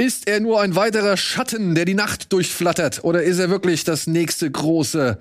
[0.00, 3.04] Ist er nur ein weiterer Schatten, der die Nacht durchflattert?
[3.04, 5.18] Oder ist er wirklich das nächste große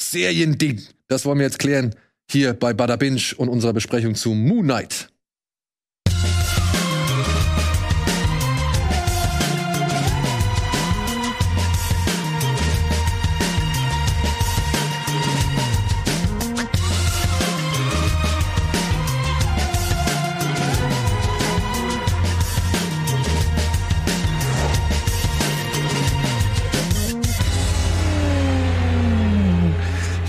[0.00, 0.80] Seriending?
[1.06, 1.94] Das wollen wir jetzt klären
[2.30, 5.11] hier bei Bada Binge und unserer Besprechung zu Moon Knight.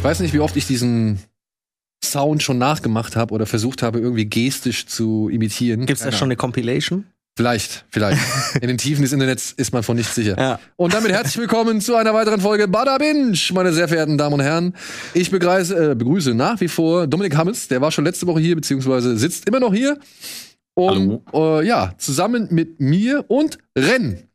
[0.03, 1.17] Ich weiß nicht, wie oft ich diesen
[2.03, 5.85] Sound schon nachgemacht habe oder versucht habe, irgendwie gestisch zu imitieren.
[5.85, 7.05] Gibt's da Keine schon eine Compilation?
[7.38, 8.20] Vielleicht, vielleicht.
[8.62, 10.38] In den Tiefen des Internets ist man von nichts sicher.
[10.38, 10.59] Ja.
[10.76, 14.41] Und damit herzlich willkommen zu einer weiteren Folge Bada Binge, meine sehr verehrten Damen und
[14.41, 14.76] Herren.
[15.13, 18.57] Ich begrüße, äh, begrüße nach wie vor Dominik Hammes, der war schon letzte Woche hier,
[18.57, 19.98] beziehungsweise sitzt immer noch hier.
[20.73, 24.27] Um, äh, ja, zusammen mit mir und Ren,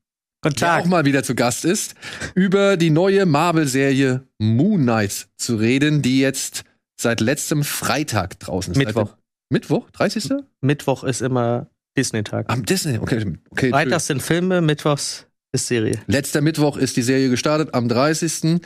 [0.42, 1.95] Guten der auch mal wieder zu Gast ist,
[2.34, 6.64] über die neue Marvel-Serie Moon Knight zu reden, die jetzt
[7.00, 8.78] seit letztem Freitag draußen ist.
[8.78, 9.17] Mittwoch.
[9.50, 9.91] Mittwoch?
[9.91, 10.30] 30.
[10.61, 12.47] Mittwoch ist immer Disney-Tag.
[12.50, 13.34] Am Disney, okay.
[13.50, 16.00] okay Freitags sind Filme, Mittwochs ist Serie.
[16.06, 18.61] Letzter Mittwoch ist die Serie gestartet, am 30.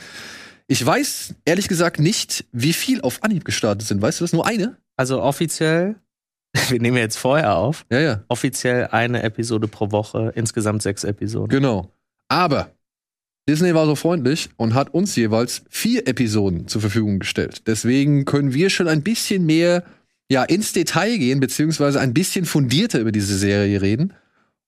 [0.67, 4.01] Ich weiß ehrlich gesagt nicht, wie viel auf Anhieb gestartet sind.
[4.01, 4.33] Weißt du das?
[4.33, 4.77] Nur eine?
[4.95, 5.95] Also offiziell,
[6.69, 8.23] wir nehmen jetzt vorher auf, Ja, ja.
[8.27, 11.49] offiziell eine Episode pro Woche, insgesamt sechs Episoden.
[11.49, 11.91] Genau.
[12.27, 12.71] Aber
[13.49, 17.67] Disney war so freundlich und hat uns jeweils vier Episoden zur Verfügung gestellt.
[17.67, 19.83] Deswegen können wir schon ein bisschen mehr
[20.31, 24.13] ja, ins Detail gehen, beziehungsweise ein bisschen fundierter über diese Serie reden.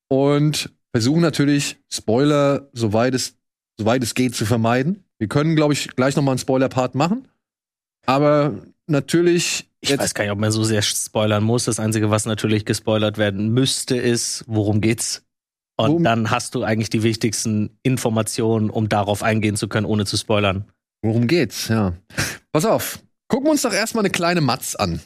[0.09, 3.35] Und versuchen natürlich, Spoiler, soweit es,
[3.79, 5.03] soweit es geht, zu vermeiden.
[5.17, 7.27] Wir können, glaube ich, gleich nochmal einen Spoiler-Part machen.
[8.05, 9.69] Aber natürlich.
[9.81, 11.65] Ich weiß gar nicht, ob man so sehr spoilern muss.
[11.65, 15.23] Das Einzige, was natürlich gespoilert werden müsste, ist, worum geht's?
[15.77, 20.05] Und Worum- dann hast du eigentlich die wichtigsten Informationen, um darauf eingehen zu können, ohne
[20.05, 20.65] zu spoilern.
[21.03, 21.67] Worum geht's?
[21.67, 21.93] Ja.
[22.51, 22.99] Pass auf.
[23.27, 25.01] Gucken wir uns doch erstmal eine kleine Matz an.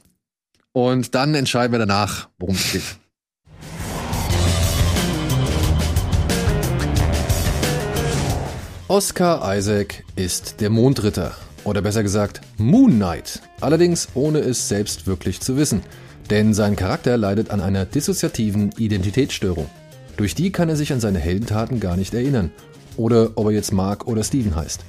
[0.72, 2.84] Und dann entscheiden wir danach, worum es geht.
[8.88, 11.36] Oscar Isaac ist der Mondritter.
[11.70, 13.44] Oder besser gesagt, Moon Knight.
[13.62, 15.84] Allerdings ohne es selbst wirklich zu wissen.
[16.32, 19.70] Denn sein Charakter leidet an einer dissoziativen Identitätsstörung.
[20.18, 22.50] Durch die kann er sich an seine Heldentaten gar nicht erinnern.
[22.98, 24.82] Oder ob er jetzt Mark oder Steven heißt.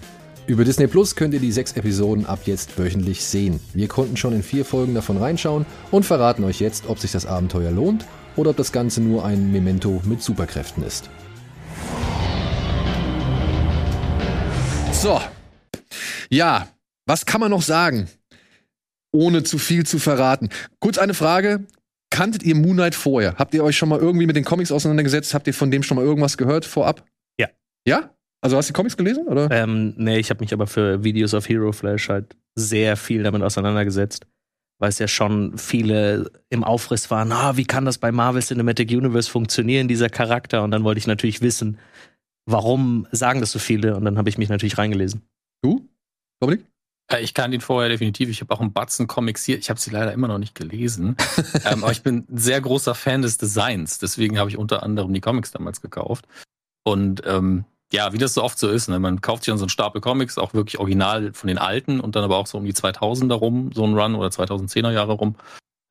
[0.46, 3.60] Über Disney Plus könnt ihr die sechs Episoden ab jetzt wöchentlich sehen.
[3.74, 7.26] Wir konnten schon in vier Folgen davon reinschauen und verraten euch jetzt, ob sich das
[7.26, 11.10] Abenteuer lohnt oder ob das Ganze nur ein Memento mit Superkräften ist.
[14.92, 15.20] So.
[16.32, 16.68] Ja,
[17.06, 18.08] was kann man noch sagen?
[19.12, 20.48] Ohne zu viel zu verraten.
[20.78, 21.66] Kurz eine Frage.
[22.10, 23.36] Kanntet ihr Moon Knight vorher?
[23.36, 25.34] Habt ihr euch schon mal irgendwie mit den Comics auseinandergesetzt?
[25.34, 27.04] Habt ihr von dem schon mal irgendwas gehört vorab?
[27.38, 27.48] Ja.
[27.86, 28.10] Ja?
[28.40, 29.26] Also hast du die Comics gelesen?
[29.26, 29.50] Oder?
[29.50, 33.42] Ähm, nee, ich habe mich aber für Videos of Hero Flash halt sehr viel damit
[33.42, 34.26] auseinandergesetzt,
[34.78, 38.90] weil es ja schon viele im Aufriss waren, ah, wie kann das bei Marvel Cinematic
[38.90, 40.62] Universe funktionieren, dieser Charakter?
[40.64, 41.78] Und dann wollte ich natürlich wissen,
[42.46, 43.96] warum sagen das so viele?
[43.96, 45.22] Und dann habe ich mich natürlich reingelesen.
[45.62, 45.89] Du?
[46.40, 46.66] Dominik?
[47.10, 48.30] Ja, Ich kann ihn vorher definitiv.
[48.30, 49.58] Ich habe auch einen Batzen Comics hier.
[49.58, 51.16] Ich habe sie leider immer noch nicht gelesen.
[51.64, 53.98] ähm, aber ich bin ein sehr großer Fan des Designs.
[53.98, 56.26] Deswegen habe ich unter anderem die Comics damals gekauft.
[56.82, 58.98] Und ähm, ja, wie das so oft so ist, ne?
[58.98, 62.14] man kauft sich dann so einen Stapel Comics, auch wirklich original von den alten und
[62.14, 65.34] dann aber auch so um die 2000er rum, so ein Run oder 2010er Jahre rum.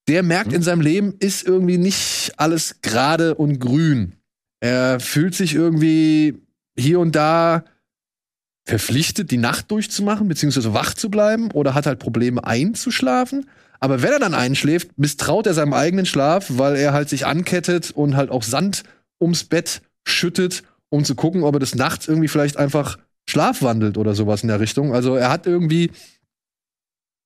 [0.08, 4.12] Der merkt in seinem Leben, ist irgendwie nicht alles gerade und grün.
[4.60, 6.38] Er fühlt sich irgendwie
[6.78, 7.64] hier und da
[8.66, 13.48] verpflichtet, die Nacht durchzumachen, beziehungsweise wach zu bleiben oder hat halt Probleme einzuschlafen.
[13.78, 17.90] Aber wenn er dann einschläft, misstraut er seinem eigenen Schlaf, weil er halt sich ankettet
[17.90, 18.82] und halt auch Sand
[19.20, 24.14] ums Bett schüttet, um zu gucken, ob er des Nachts irgendwie vielleicht einfach schlafwandelt oder
[24.14, 24.94] sowas in der Richtung.
[24.94, 25.90] Also er hat irgendwie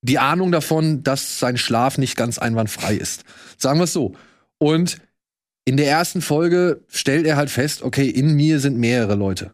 [0.02, 3.24] die Ahnung davon, dass sein Schlaf nicht ganz einwandfrei ist.
[3.58, 4.14] Sagen wir es so.
[4.58, 4.98] Und
[5.64, 9.52] in der ersten Folge stellt er halt fest, okay, in mir sind mehrere Leute.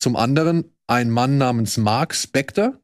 [0.00, 2.80] Zum anderen ein Mann namens Mark Spector.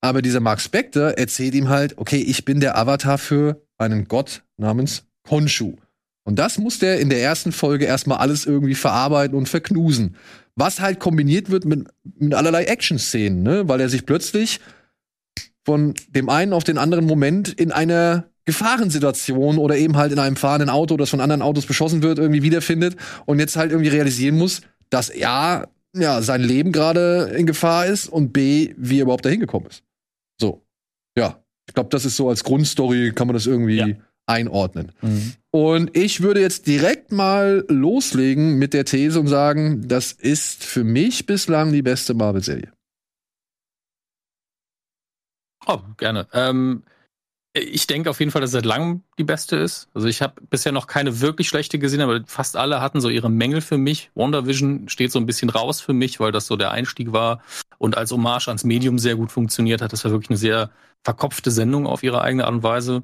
[0.00, 4.44] Aber dieser Mark Spector erzählt ihm halt, okay, ich bin der Avatar für einen Gott
[4.56, 5.76] namens Khonshu.
[6.24, 10.16] Und das muss der in der ersten Folge erstmal alles irgendwie verarbeiten und verknusen.
[10.54, 13.68] Was halt kombiniert wird mit, mit allerlei Action-Szenen, ne?
[13.68, 14.60] Weil er sich plötzlich
[15.64, 20.36] von dem einen auf den anderen Moment in einer Gefahrensituation oder eben halt in einem
[20.36, 22.96] fahrenden Auto, das von anderen Autos beschossen wird, irgendwie wiederfindet
[23.26, 28.08] und jetzt halt irgendwie realisieren muss, dass ja, ja, sein Leben gerade in Gefahr ist
[28.08, 29.84] und B, wie er überhaupt dahin gekommen ist.
[30.40, 30.64] So.
[31.16, 31.38] Ja.
[31.68, 33.86] Ich glaube, das ist so als Grundstory, kann man das irgendwie ja.
[34.26, 34.92] einordnen.
[35.00, 35.34] Mhm.
[35.52, 40.82] Und ich würde jetzt direkt mal loslegen mit der These und sagen, das ist für
[40.82, 42.72] mich bislang die beste Marvel-Serie.
[45.66, 46.26] Oh, gerne.
[46.32, 46.82] Ähm,
[47.54, 49.88] ich denke auf jeden Fall, dass es seit langem die beste ist.
[49.92, 53.30] Also ich habe bisher noch keine wirklich schlechte gesehen, aber fast alle hatten so ihre
[53.30, 54.10] Mängel für mich.
[54.14, 57.42] WandaVision steht so ein bisschen raus für mich, weil das so der Einstieg war
[57.76, 59.92] und als Hommage ans Medium sehr gut funktioniert hat.
[59.92, 60.70] Das war wirklich eine sehr
[61.04, 63.02] verkopfte Sendung auf ihre eigene Art und Weise.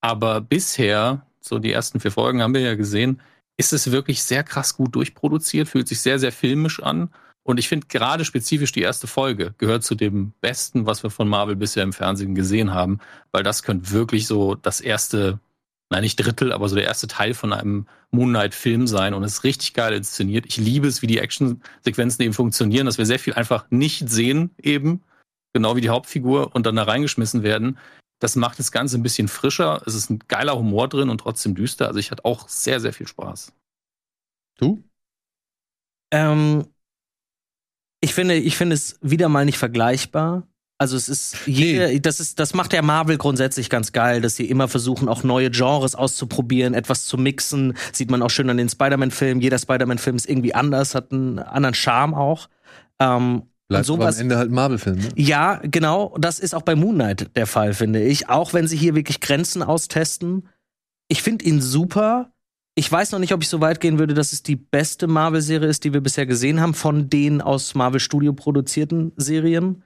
[0.00, 3.20] Aber bisher, so die ersten vier Folgen haben wir ja gesehen,
[3.58, 7.10] ist es wirklich sehr krass gut durchproduziert, fühlt sich sehr, sehr filmisch an
[7.44, 11.28] und ich finde gerade spezifisch die erste Folge gehört zu dem Besten, was wir von
[11.28, 13.00] Marvel bisher im Fernsehen gesehen haben,
[13.32, 15.38] weil das könnte wirklich so das erste,
[15.90, 19.22] nein nicht Drittel, aber so der erste Teil von einem Moon Knight Film sein und
[19.24, 20.46] es ist richtig geil inszeniert.
[20.46, 24.50] Ich liebe es, wie die Actionsequenzen eben funktionieren, dass wir sehr viel einfach nicht sehen
[24.60, 25.02] eben,
[25.52, 27.78] genau wie die Hauptfigur und dann da reingeschmissen werden.
[28.20, 29.82] Das macht das Ganze ein bisschen frischer.
[29.84, 31.88] Es ist ein geiler Humor drin und trotzdem düster.
[31.88, 33.52] Also ich hatte auch sehr, sehr viel Spaß.
[34.56, 34.82] Du?
[36.10, 36.73] Ähm,
[38.04, 40.46] ich finde, ich finde es wieder mal nicht vergleichbar.
[40.76, 42.00] Also es ist jede, nee.
[42.00, 45.50] das ist, das macht der Marvel grundsätzlich ganz geil, dass sie immer versuchen, auch neue
[45.50, 47.74] Genres auszuprobieren, etwas zu mixen.
[47.92, 49.40] Sieht man auch schön an den Spider-Man-Filmen.
[49.40, 52.48] Jeder Spider-Man-Film ist irgendwie anders, hat einen anderen Charme auch.
[52.98, 54.98] Ähm, Bleibt sowas, am Ende halt ein Marvel-Film.
[54.98, 55.08] Ne?
[55.16, 56.14] Ja, genau.
[56.18, 58.28] Das ist auch bei Moon Knight der Fall, finde ich.
[58.28, 60.48] Auch wenn sie hier wirklich Grenzen austesten.
[61.08, 62.33] Ich finde ihn super
[62.76, 65.68] ich weiß noch nicht, ob ich so weit gehen würde, dass es die beste Marvel-Serie
[65.68, 69.84] ist, die wir bisher gesehen haben, von den aus Marvel Studio produzierten Serien.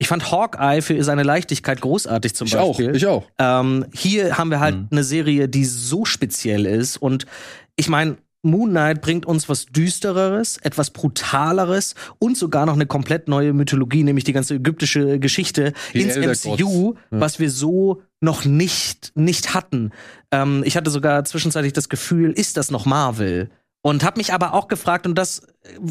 [0.00, 2.90] Ich fand Hawkeye für seine Leichtigkeit großartig zum ich Beispiel.
[2.90, 3.24] Auch, ich auch.
[3.38, 4.88] Ähm, hier haben wir halt mhm.
[4.92, 6.96] eine Serie, die so speziell ist.
[6.96, 7.26] Und
[7.74, 8.16] ich meine,
[8.50, 14.02] Moon Knight bringt uns was Düstereres, etwas Brutaleres und sogar noch eine komplett neue Mythologie,
[14.02, 17.20] nämlich die ganze ägyptische Geschichte die ins MCU, ja.
[17.20, 19.92] was wir so noch nicht, nicht hatten.
[20.30, 23.50] Ähm, ich hatte sogar zwischenzeitlich das Gefühl, ist das noch Marvel?
[23.80, 25.46] Und habe mich aber auch gefragt, und das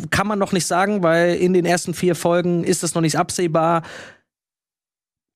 [0.10, 3.18] kann man noch nicht sagen, weil in den ersten vier Folgen ist das noch nicht
[3.18, 3.84] absehbar,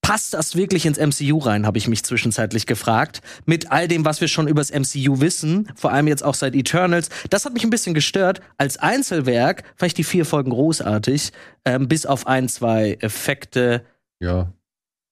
[0.02, 3.22] passt das wirklich ins MCU rein, habe ich mich zwischenzeitlich gefragt.
[3.46, 7.10] Mit all dem, was wir schon übers MCU wissen, vor allem jetzt auch seit Eternals.
[7.30, 8.42] Das hat mich ein bisschen gestört.
[8.58, 11.32] Als Einzelwerk fand ich die vier Folgen großartig,
[11.66, 13.86] ähm, bis auf ein, zwei Effekte.
[14.20, 14.52] Ja.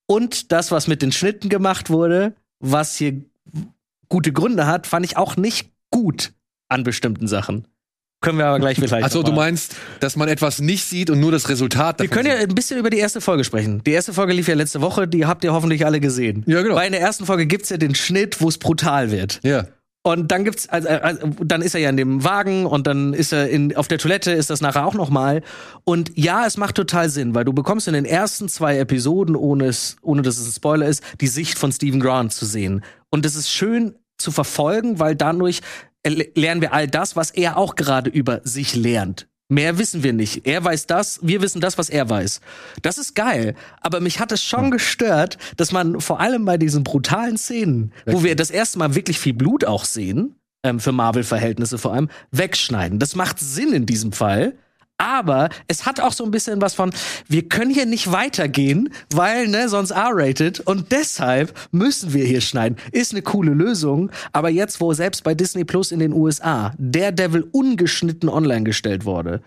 [0.07, 3.21] Und das, was mit den Schnitten gemacht wurde, was hier
[4.09, 6.33] gute Gründe hat, fand ich auch nicht gut
[6.67, 7.67] an bestimmten Sachen.
[8.21, 9.05] Können wir aber gleich vielleicht.
[9.05, 12.35] Achso, du meinst, dass man etwas nicht sieht und nur das Resultat Wir können ja
[12.35, 13.81] ein bisschen über die erste Folge sprechen.
[13.85, 16.43] Die erste Folge lief ja letzte Woche, die habt ihr hoffentlich alle gesehen.
[16.45, 16.75] Ja, genau.
[16.75, 19.39] Weil in der ersten Folge gibt's ja den Schnitt, wo es brutal wird.
[19.43, 19.67] Ja.
[20.01, 23.31] Und dann gibt's, also, also, dann ist er ja in dem Wagen und dann ist
[23.31, 25.41] er in, auf der Toilette, ist das nachher auch nochmal.
[25.83, 29.65] Und ja, es macht total Sinn, weil du bekommst in den ersten zwei Episoden, ohne
[29.65, 32.83] es, ohne dass es ein Spoiler ist, die Sicht von Stephen Grant zu sehen.
[33.09, 35.61] Und das ist schön zu verfolgen, weil dadurch
[36.05, 39.27] lernen wir all das, was er auch gerade über sich lernt.
[39.51, 40.45] Mehr wissen wir nicht.
[40.45, 42.39] Er weiß das, wir wissen das, was er weiß.
[42.83, 43.55] Das ist geil.
[43.81, 44.71] Aber mich hat es schon hm.
[44.71, 49.17] gestört, dass man vor allem bei diesen brutalen Szenen, wo wir das erste Mal wirklich
[49.17, 52.99] viel Blut auch sehen, ähm, für Marvel-Verhältnisse vor allem, wegschneiden.
[52.99, 54.53] Das macht Sinn in diesem Fall.
[54.99, 56.91] Aber es hat auch so ein bisschen was von,
[57.27, 60.59] wir können hier nicht weitergehen, weil, ne, sonst R-rated.
[60.59, 62.77] Und deshalb müssen wir hier schneiden.
[62.91, 64.11] Ist eine coole Lösung.
[64.33, 69.41] Aber jetzt, wo selbst bei Disney Plus in den USA Daredevil ungeschnitten online gestellt wurde,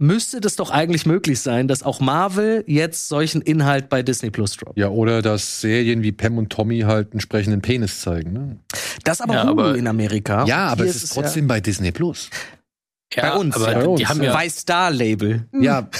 [0.00, 4.56] müsste das doch eigentlich möglich sein, dass auch Marvel jetzt solchen Inhalt bei Disney Plus
[4.56, 4.78] droppt.
[4.78, 8.32] Ja, oder dass Serien wie Pam und Tommy halt entsprechenden Penis zeigen.
[8.32, 8.56] Ne?
[9.04, 10.44] Das aber, ja, aber in Amerika.
[10.44, 12.28] Ja, aber es ist trotzdem ja bei Disney Plus.
[13.14, 13.94] Ja, bei uns, aber ja.
[13.96, 15.48] die haben ja Weiß Star Label.
[15.52, 15.88] Ja.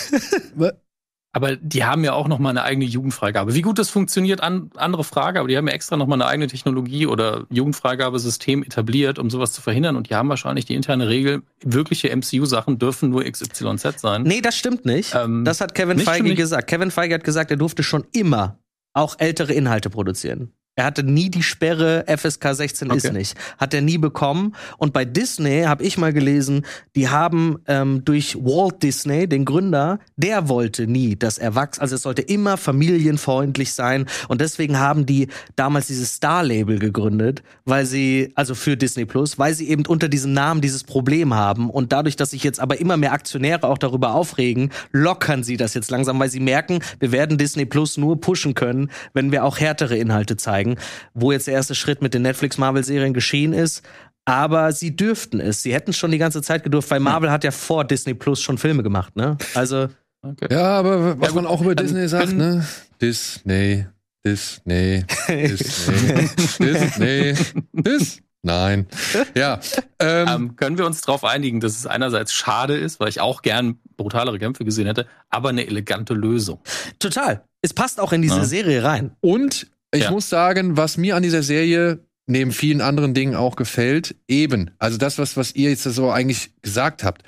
[1.32, 3.54] Aber die haben ja auch noch mal eine eigene Jugendfreigabe.
[3.54, 6.26] Wie gut das funktioniert, an, andere Frage, aber die haben ja extra noch mal eine
[6.26, 9.94] eigene Technologie oder Jugendfreigabesystem etabliert, um sowas zu verhindern.
[9.94, 14.24] Und die haben wahrscheinlich die interne Regel, wirkliche MCU-Sachen dürfen nur XYZ sein.
[14.24, 15.14] Nee, das stimmt nicht.
[15.14, 16.66] Ähm, das hat Kevin Feige gesagt.
[16.66, 18.58] Kevin Feige hat gesagt, er durfte schon immer
[18.92, 20.52] auch ältere Inhalte produzieren.
[20.80, 22.96] Er hatte nie die Sperre, FSK 16 okay.
[22.96, 23.34] ist nicht.
[23.58, 24.56] Hat er nie bekommen.
[24.78, 26.64] Und bei Disney habe ich mal gelesen,
[26.96, 32.02] die haben ähm, durch Walt Disney, den Gründer, der wollte nie, dass Erwachsene, also es
[32.02, 34.06] sollte immer familienfreundlich sein.
[34.28, 39.52] Und deswegen haben die damals dieses Star-Label gegründet, weil sie, also für Disney Plus, weil
[39.52, 41.68] sie eben unter diesem Namen dieses Problem haben.
[41.68, 45.74] Und dadurch, dass sich jetzt aber immer mehr Aktionäre auch darüber aufregen, lockern sie das
[45.74, 49.60] jetzt langsam, weil sie merken, wir werden Disney Plus nur pushen können, wenn wir auch
[49.60, 50.76] härtere Inhalte zeigen zeigen,
[51.14, 53.82] wo jetzt der erste Schritt mit den Netflix-Marvel-Serien geschehen ist.
[54.24, 55.62] Aber sie dürften es.
[55.62, 58.58] Sie hätten schon die ganze Zeit gedurft, weil Marvel hat ja vor Disney Plus schon
[58.58, 59.38] Filme gemacht, ne?
[59.54, 59.88] Also.
[60.22, 60.48] Okay.
[60.50, 62.64] Ja, aber was ja, man auch über Disney sagt, ne?
[63.00, 63.86] Disney,
[64.24, 67.34] Disney, Disney, Disney,
[67.72, 68.22] Disney.
[68.42, 68.86] Nein.
[69.34, 69.60] Ja.
[69.98, 73.42] Ähm, ähm, können wir uns darauf einigen, dass es einerseits schade ist, weil ich auch
[73.42, 76.60] gern brutalere Kämpfe gesehen hätte, aber eine elegante Lösung.
[76.98, 77.44] Total.
[77.62, 78.44] Es passt auch in diese ja.
[78.44, 79.12] Serie rein.
[79.20, 80.10] Und ich ja.
[80.10, 84.98] muss sagen, was mir an dieser Serie neben vielen anderen Dingen auch gefällt, eben, also
[84.98, 87.22] das, was, was ihr jetzt so eigentlich gesagt habt,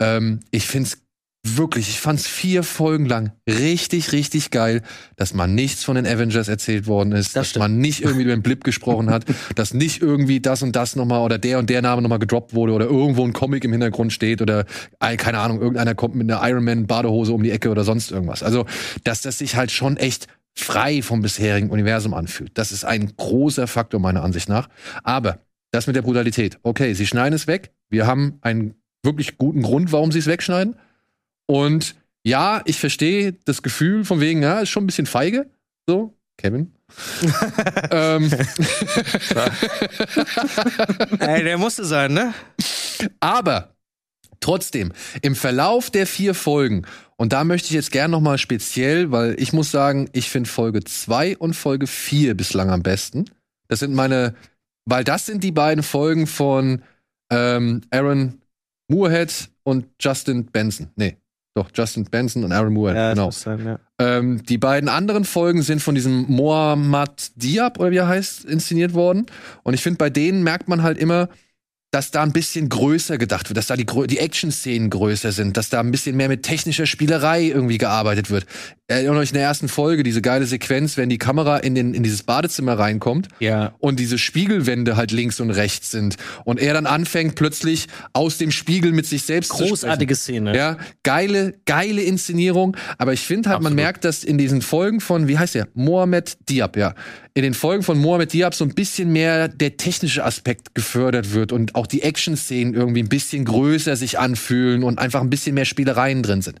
[0.00, 0.98] ähm, ich find's
[1.54, 4.82] wirklich, ich fand's vier Folgen lang richtig, richtig geil,
[5.16, 8.34] dass man nichts von den Avengers erzählt worden ist, das dass man nicht irgendwie über
[8.34, 11.82] den Blip gesprochen hat, dass nicht irgendwie das und das nochmal oder der und der
[11.82, 14.64] Name nochmal gedroppt wurde oder irgendwo ein Comic im Hintergrund steht oder,
[14.98, 18.42] keine Ahnung, irgendeiner kommt mit einer Iron Man Badehose um die Ecke oder sonst irgendwas.
[18.42, 18.66] Also,
[19.04, 22.56] dass das sich halt schon echt frei vom bisherigen Universum anfühlt.
[22.58, 24.68] Das ist ein großer Faktor meiner Ansicht nach.
[25.04, 26.58] Aber das mit der Brutalität.
[26.62, 27.72] Okay, sie schneiden es weg.
[27.90, 30.76] Wir haben einen wirklich guten Grund, warum sie es wegschneiden.
[31.46, 31.94] Und
[32.24, 35.50] ja, ich verstehe das Gefühl von wegen, ja, ist schon ein bisschen feige.
[35.86, 36.72] So, Kevin.
[37.90, 38.30] ähm.
[41.18, 42.32] Ey, der musste sein, ne?
[43.20, 43.75] Aber
[44.46, 46.86] trotzdem, im Verlauf der vier Folgen
[47.16, 50.84] und da möchte ich jetzt gern nochmal speziell, weil ich muss sagen, ich finde Folge
[50.84, 53.24] 2 und Folge 4 bislang am besten.
[53.68, 54.34] Das sind meine,
[54.84, 56.82] weil das sind die beiden Folgen von
[57.30, 58.42] ähm, Aaron
[58.88, 60.88] Moorhead und Justin Benson.
[60.96, 61.16] Nee,
[61.54, 63.30] doch, Justin Benson und Aaron Moorhead, ja, genau.
[63.30, 63.80] Sein, ja.
[63.98, 68.92] ähm, die beiden anderen Folgen sind von diesem Mohammad Diab, oder wie er heißt, inszeniert
[68.92, 69.24] worden.
[69.62, 71.30] Und ich finde, bei denen merkt man halt immer,
[71.90, 75.70] dass da ein bisschen größer gedacht wird, dass da die, die Action-Szenen größer sind, dass
[75.70, 78.46] da ein bisschen mehr mit technischer Spielerei irgendwie gearbeitet wird.
[78.88, 82.04] Erinnert euch in der ersten Folge, diese geile Sequenz, wenn die Kamera in, den, in
[82.04, 83.74] dieses Badezimmer reinkommt ja.
[83.80, 86.14] und diese Spiegelwände halt links und rechts sind
[86.44, 90.56] und er dann anfängt plötzlich aus dem Spiegel mit sich selbst Großartige zu Szene.
[90.56, 92.76] Ja, geile, geile Inszenierung.
[92.96, 93.76] Aber ich finde halt, Absolut.
[93.76, 95.66] man merkt, dass in diesen Folgen von, wie heißt der?
[95.74, 96.94] Mohamed Diab, ja.
[97.34, 101.50] In den Folgen von Mohamed Diab so ein bisschen mehr der technische Aspekt gefördert wird
[101.50, 105.64] und auch die Action-Szenen irgendwie ein bisschen größer sich anfühlen und einfach ein bisschen mehr
[105.64, 106.60] Spielereien drin sind.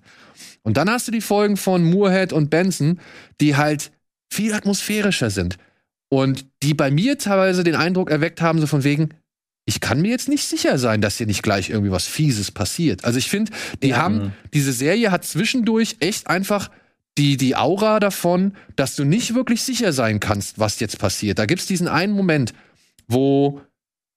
[0.66, 2.98] Und dann hast du die Folgen von Moorhead und Benson,
[3.40, 3.92] die halt
[4.32, 5.58] viel atmosphärischer sind.
[6.08, 9.10] Und die bei mir teilweise den Eindruck erweckt haben, so von wegen,
[9.64, 13.04] ich kann mir jetzt nicht sicher sein, dass hier nicht gleich irgendwie was Fieses passiert.
[13.04, 13.98] Also ich finde, die ja.
[13.98, 16.68] haben, diese Serie hat zwischendurch echt einfach
[17.16, 21.38] die, die Aura davon, dass du nicht wirklich sicher sein kannst, was jetzt passiert.
[21.38, 22.54] Da gibt's diesen einen Moment,
[23.06, 23.60] wo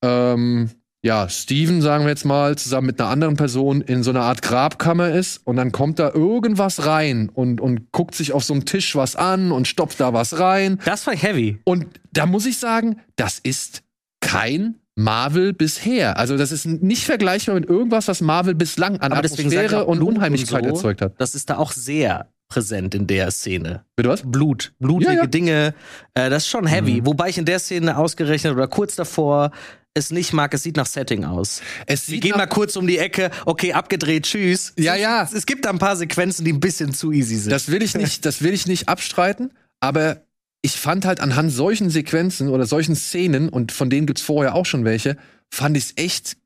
[0.03, 4.23] ähm, ja, Steven, sagen wir jetzt mal, zusammen mit einer anderen Person in so einer
[4.23, 8.53] Art Grabkammer ist und dann kommt da irgendwas rein und, und guckt sich auf so
[8.53, 10.79] einem Tisch was an und stopft da was rein.
[10.83, 11.59] Das war heavy.
[11.63, 13.83] Und da muss ich sagen, das ist
[14.19, 16.17] kein Marvel bisher.
[16.17, 20.63] Also das ist nicht vergleichbar mit irgendwas, was Marvel bislang an Aber Atmosphäre und Unheimlichkeit
[20.63, 21.13] und so, erzeugt hat.
[21.17, 23.85] Das ist da auch sehr präsent in der Szene.
[23.95, 24.23] Bitte was?
[24.25, 25.27] Blut, blutige ja, ja.
[25.27, 25.73] Dinge.
[26.15, 27.01] Äh, das ist schon heavy.
[27.01, 27.05] Mhm.
[27.05, 29.51] Wobei ich in der Szene ausgerechnet oder kurz davor
[29.93, 31.61] es nicht mag, es sieht nach Setting aus.
[31.85, 34.73] Es Wir gehen mal kurz um die Ecke, okay, abgedreht, tschüss.
[34.77, 35.23] Ja, ja.
[35.23, 37.51] Es, es gibt da ein paar Sequenzen, die ein bisschen zu easy sind.
[37.51, 40.21] Das will ich nicht, das will ich nicht abstreiten, aber
[40.61, 44.65] ich fand halt anhand solchen Sequenzen oder solchen Szenen, und von denen gibt's vorher auch
[44.65, 45.17] schon welche,
[45.49, 46.37] fand ich es echt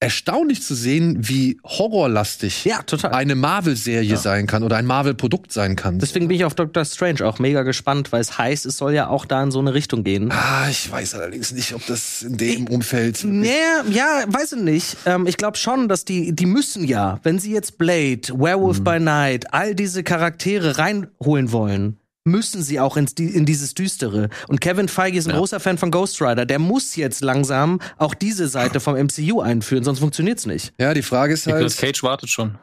[0.00, 3.12] erstaunlich zu sehen, wie horrorlastig ja, total.
[3.12, 4.16] eine Marvel-Serie ja.
[4.16, 5.98] sein kann oder ein Marvel-Produkt sein kann.
[5.98, 9.08] Deswegen bin ich auf Doctor Strange auch mega gespannt, weil es heißt, es soll ja
[9.08, 10.32] auch da in so eine Richtung gehen.
[10.32, 13.22] Ah, ich weiß allerdings nicht, ob das in dem ich, Umfeld.
[13.24, 13.50] Nee,
[13.90, 14.96] ja, weiß ich nicht.
[15.04, 18.84] Ähm, ich glaube schon, dass die, die müssen ja, wenn sie jetzt Blade, Werewolf mhm.
[18.84, 24.28] by Night, all diese Charaktere reinholen wollen, müssen sie auch ins, in dieses Düstere.
[24.48, 25.38] Und Kevin Feige ist ein ja.
[25.38, 26.46] großer Fan von Ghost Rider.
[26.46, 30.72] Der muss jetzt langsam auch diese Seite vom MCU einführen, sonst funktioniert's nicht.
[30.78, 31.56] Ja, die Frage ist halt.
[31.56, 32.58] Nicolas Cage wartet schon.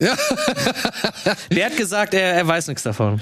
[0.00, 0.16] Ja.
[1.52, 3.20] Der hat gesagt, er, er weiß nichts davon.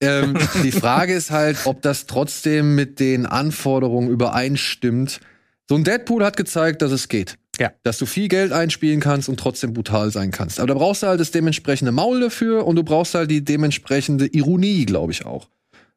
[0.00, 5.20] Ähm, die Frage ist halt, ob das trotzdem mit den Anforderungen übereinstimmt.
[5.68, 7.38] So ein Deadpool hat gezeigt, dass es geht.
[7.58, 7.70] Ja.
[7.82, 10.58] Dass du viel Geld einspielen kannst und trotzdem brutal sein kannst.
[10.58, 14.26] Aber da brauchst du halt das dementsprechende Maul dafür und du brauchst halt die dementsprechende
[14.26, 15.48] Ironie, glaube ich auch.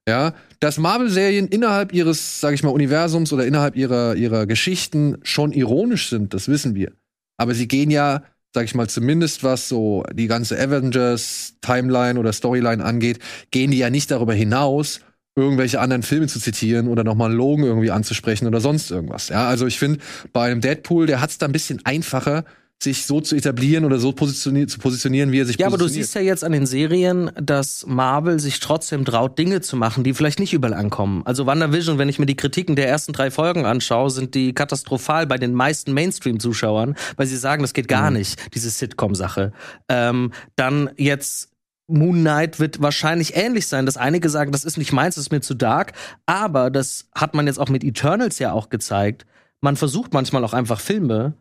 [0.08, 5.52] Ja, dass Marvel-Serien innerhalb ihres, sag ich mal, Universums oder innerhalb ihrer, ihrer Geschichten schon
[5.52, 6.92] ironisch sind, das wissen wir.
[7.38, 8.22] Aber sie gehen ja,
[8.54, 13.20] sag ich mal, zumindest was so die ganze Avengers-Timeline oder Storyline angeht,
[13.50, 15.00] gehen die ja nicht darüber hinaus,
[15.36, 19.30] irgendwelche anderen Filme zu zitieren oder nochmal einen Logan irgendwie anzusprechen oder sonst irgendwas.
[19.30, 20.00] Ja, also ich finde,
[20.34, 22.46] bei einem Deadpool, der hat es da ein bisschen einfacher,
[22.78, 25.86] sich so zu etablieren oder so positionieren, zu positionieren, wie er sich Ja, aber du
[25.86, 26.08] positioniert.
[26.08, 30.14] siehst ja jetzt an den Serien, dass Marvel sich trotzdem traut, Dinge zu machen, die
[30.14, 31.22] vielleicht nicht überall ankommen.
[31.26, 35.26] Also WandaVision, wenn ich mir die Kritiken der ersten drei Folgen anschaue, sind die katastrophal
[35.26, 38.18] bei den meisten Mainstream-Zuschauern, weil sie sagen, das geht gar Mhm.
[38.18, 39.54] nicht, diese Sitcom-Sache.
[39.88, 41.50] Ähm, dann jetzt
[41.88, 45.32] Moon Knight wird wahrscheinlich ähnlich sein, dass einige sagen, das ist nicht meins, das ist
[45.32, 45.94] mir zu dark.
[46.26, 49.26] Aber das hat man jetzt auch mit Eternals ja auch gezeigt.
[49.62, 51.34] Man versucht manchmal auch einfach Filme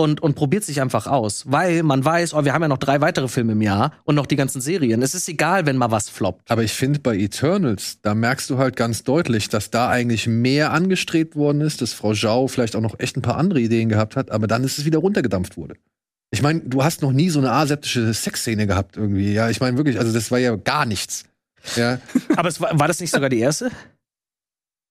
[0.00, 3.02] und, und probiert sich einfach aus, weil man weiß, oh, wir haben ja noch drei
[3.02, 5.02] weitere Filme im Jahr und noch die ganzen Serien.
[5.02, 6.50] Es ist egal, wenn mal was floppt.
[6.50, 10.72] Aber ich finde, bei Eternals, da merkst du halt ganz deutlich, dass da eigentlich mehr
[10.72, 14.16] angestrebt worden ist, dass Frau Zhao vielleicht auch noch echt ein paar andere Ideen gehabt
[14.16, 15.74] hat, aber dann ist es wieder runtergedampft wurde.
[16.32, 19.32] Ich meine, du hast noch nie so eine aseptische Sexszene gehabt irgendwie.
[19.32, 21.24] Ja, ich meine wirklich, also das war ja gar nichts.
[21.76, 21.98] Ja,
[22.36, 23.70] Aber es war, war das nicht sogar die erste?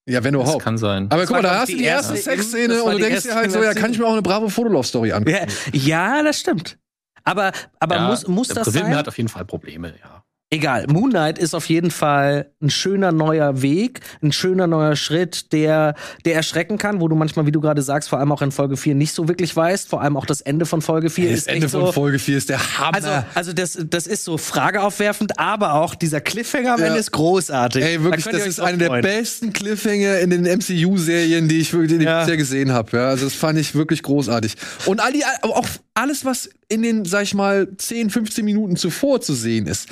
[0.07, 0.63] ja wenn Das überhaupt.
[0.63, 1.05] kann sein.
[1.11, 3.03] Aber Das guck mal, da hast du die die erste Sexszene das und du die
[3.03, 5.47] denkst dir halt so, ja, kann ich mir auch eine bravo Fotolove-Story angucken.
[5.73, 6.77] Ja, ja das stimmt.
[7.23, 8.95] Aber, aber ja, muss, muss der das Film sein?
[8.95, 10.23] hat auf jeden Fall Probleme, ja.
[10.51, 15.51] Egal, Moon Knight ist auf jeden Fall ein schöner neuer Weg, ein schöner neuer Schritt,
[15.53, 15.93] der,
[16.25, 18.75] der erschrecken kann, wo du manchmal, wie du gerade sagst, vor allem auch in Folge
[18.75, 19.87] 4 nicht so wirklich weißt.
[19.87, 21.91] Vor allem auch das Ende von Folge 4 Das ist Ende echt von so.
[21.91, 22.95] Folge 4 ist der Hammer.
[22.95, 26.87] Also, also das, das ist so frageaufwerfend, aber auch dieser Cliffhanger am Ja.
[26.87, 27.83] Ende ist großartig.
[27.83, 32.01] Ey, wirklich, Da das ist einer der besten Cliffhanger in den MCU-Serien, die ich wirklich
[32.01, 32.21] Ja.
[32.21, 32.97] bisher gesehen habe.
[32.97, 34.55] Ja, also das fand ich wirklich großartig.
[34.87, 39.21] Und all die, auch alles, was in den, sag ich mal, 10, 15 Minuten zuvor
[39.21, 39.87] zu sehen ist,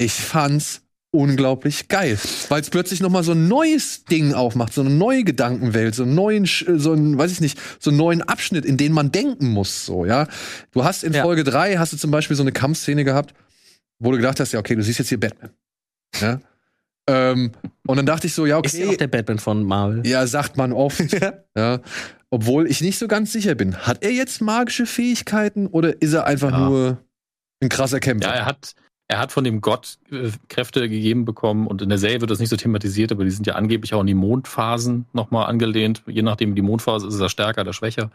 [0.00, 2.16] ich fand's unglaublich geil,
[2.48, 6.04] weil es plötzlich noch mal so ein neues Ding aufmacht, so eine neue Gedankenwelt, so
[6.04, 9.10] einen neuen, Sch- so einen, weiß ich nicht, so einen neuen Abschnitt, in den man
[9.10, 10.28] denken muss, so ja.
[10.70, 11.22] Du hast in Ja.
[11.24, 13.34] Folge 3 hast du zum Beispiel so eine Kampfszene gehabt,
[13.98, 15.50] wo du gedacht hast, ja okay, du siehst jetzt hier Batman,
[16.20, 16.40] ja.
[17.08, 17.50] ähm,
[17.88, 20.06] und dann dachte ich so, ja Ist ja okay, auch der Batman von Marvel.
[20.06, 21.02] ja, sagt man oft.
[21.56, 21.80] ja.
[22.30, 23.76] Obwohl ich nicht so ganz sicher bin.
[23.78, 26.68] Hat er jetzt magische Fähigkeiten oder ist er einfach Ja.
[26.68, 26.98] nur
[27.60, 28.28] ein krasser Kämpfer?
[28.28, 28.74] Ja, er hat,
[29.10, 32.38] er hat von dem Gott äh, Kräfte gegeben bekommen und in der Serie wird das
[32.38, 36.04] nicht so thematisiert, aber die sind ja angeblich auch an die Mondphasen nochmal angelehnt.
[36.06, 38.12] Je nachdem, die Mondphase ist, ist er stärker oder schwächer.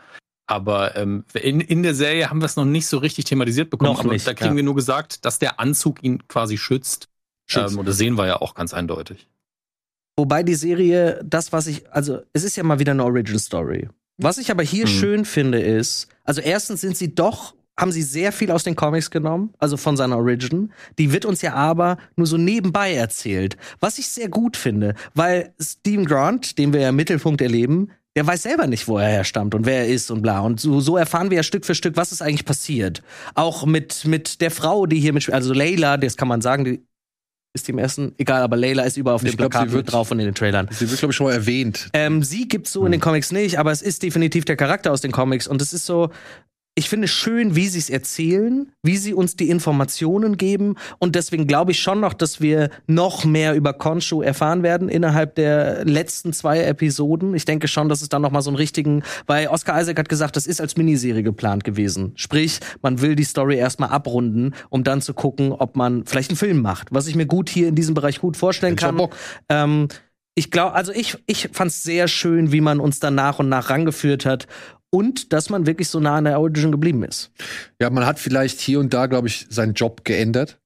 [0.47, 3.91] Aber ähm, in, in der Serie haben wir es noch nicht so richtig thematisiert bekommen.
[3.91, 4.55] Noch aber nicht, da kriegen ja.
[4.55, 7.09] wir nur gesagt, dass der Anzug ihn quasi schützt.
[7.45, 7.73] Schützt.
[7.73, 9.27] Ähm, und das sehen wir ja auch ganz eindeutig.
[10.17, 13.89] Wobei die Serie, das, was ich, also es ist ja mal wieder eine Origin Story.
[14.17, 14.91] Was ich aber hier Mhm.
[14.91, 19.11] schön finde, ist, also erstens sind sie doch, haben sie sehr viel aus den Comics
[19.11, 20.71] genommen, also von seiner Origin.
[20.97, 23.57] Die wird uns ja aber nur so nebenbei erzählt.
[23.79, 28.25] Was ich sehr gut finde, weil Steve Grant, den wir ja im Mittelpunkt erleben, der
[28.25, 30.39] weiß selber nicht, wo er herstammt und wer er ist und bla.
[30.39, 33.03] Und so, so erfahren wir ja Stück für Stück, was ist eigentlich passiert.
[33.33, 36.81] Auch mit, mit der Frau, die hier mitspielt, also Layla, das kann man sagen, die
[37.53, 39.85] ist die im ersten, egal, aber Layla ist überall auf Ich dem glaub, sie wird-
[39.85, 40.69] mit drauf und in den Trailern.
[40.71, 41.89] Sie wird, glaube ich, schon mal erwähnt.
[41.93, 45.01] Ähm, sie gibt's so in den Comics nicht, aber es ist definitiv der Charakter aus
[45.01, 46.09] den Comics und es ist so,
[46.77, 51.47] ich finde schön, wie sie es erzählen, wie sie uns die Informationen geben und deswegen
[51.47, 56.33] glaube ich schon noch, dass wir noch mehr über Khonshu erfahren werden innerhalb der letzten
[56.33, 57.33] zwei Episoden.
[57.33, 60.09] Ich denke schon, dass es dann noch mal so einen richtigen, weil Oscar Isaac hat
[60.09, 62.11] gesagt, das ist als Miniserie geplant gewesen.
[62.15, 66.37] Sprich, man will die Story erstmal abrunden, um dann zu gucken, ob man vielleicht einen
[66.37, 69.01] Film macht, was ich mir gut hier in diesem Bereich gut vorstellen kann.
[69.47, 69.87] Ähm,
[70.37, 73.47] ich glaube, also ich, ich fand es sehr schön, wie man uns dann nach und
[73.47, 74.47] nach rangeführt hat
[74.95, 77.31] und dass man wirklich so nah an der Origin geblieben ist.
[77.81, 80.59] Ja, man hat vielleicht hier und da, glaube ich, seinen Job geändert.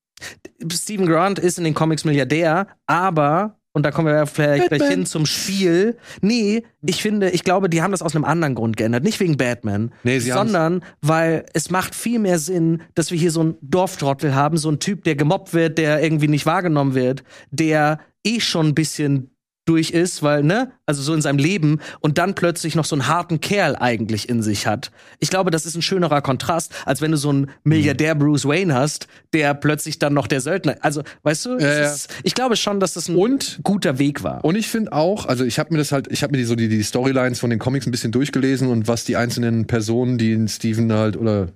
[0.71, 4.89] Stephen Grant ist in den Comics Milliardär, aber und da kommen wir vielleicht gleich Batman.
[4.99, 5.97] hin zum Spiel.
[6.21, 9.03] Nee, ich finde, ich glaube, die haben das aus einem anderen Grund geändert.
[9.03, 13.17] Nicht wegen Batman, Nee, sie haben's- sondern weil es macht viel mehr Sinn, dass wir
[13.17, 16.93] hier so einen Dorftrottel haben, so einen Typ, der gemobbt wird, der irgendwie nicht wahrgenommen
[16.95, 19.29] wird, der eh schon ein bisschen
[19.69, 23.07] durch ist, weil, ne, also so in seinem Leben und dann plötzlich noch so einen
[23.07, 24.91] harten Kerl eigentlich in sich hat.
[25.19, 28.73] Ich glaube, das ist ein schönerer Kontrast, als wenn du so einen Milliardär Bruce Wayne
[28.73, 31.83] hast, der plötzlich dann noch der Söldner, also, weißt du, ja.
[31.83, 34.43] Ist, ich glaube schon, dass das ein Und guter Weg war.
[34.43, 36.55] Und ich finde auch, also ich habe mir das halt, ich habe mir die, so
[36.55, 40.31] die, die Storylines von den Comics ein bisschen durchgelesen und was die einzelnen Personen, die
[40.33, 41.49] in Steven halt oder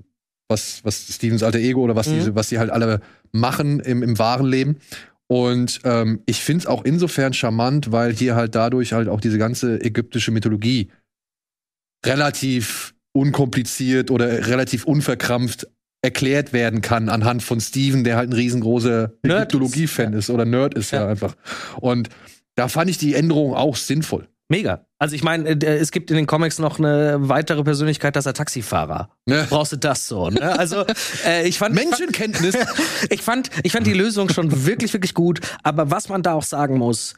[0.49, 2.13] was, was Stevens alter Ego oder was, Mhm.
[2.13, 2.99] diese, was die halt alle
[3.32, 4.78] machen im, im wahren Leben.
[5.27, 9.38] Und ähm, ich finde es auch insofern charmant, weil hier halt dadurch halt auch diese
[9.38, 10.91] ganze ägyptische Mythologie
[12.05, 15.67] relativ unkompliziert oder relativ unverkrampft
[16.03, 20.73] erklärt werden kann anhand von Steven, der halt ein riesengroßer Nerd Ägyptologie-Fan ist, oder Nerd
[20.73, 21.03] ist ja.
[21.03, 21.07] Ja.
[21.07, 21.36] einfach.
[21.79, 22.09] Und
[22.55, 24.27] da fand ich die Änderung auch sinnvoll.
[24.53, 24.85] Mega.
[24.99, 28.37] Also ich meine, äh, es gibt in den Comics noch eine weitere Persönlichkeit, das ist
[28.37, 29.09] Taxifahrer.
[29.25, 29.47] Ne?
[29.49, 30.29] Brauchst du das so?
[30.29, 30.59] Ne?
[30.59, 30.85] Also
[31.25, 32.55] äh, ich fand Menschenkenntnis.
[33.09, 35.41] ich fand, ich fand die Lösung schon wirklich, wirklich gut.
[35.63, 37.15] Aber was man da auch sagen muss,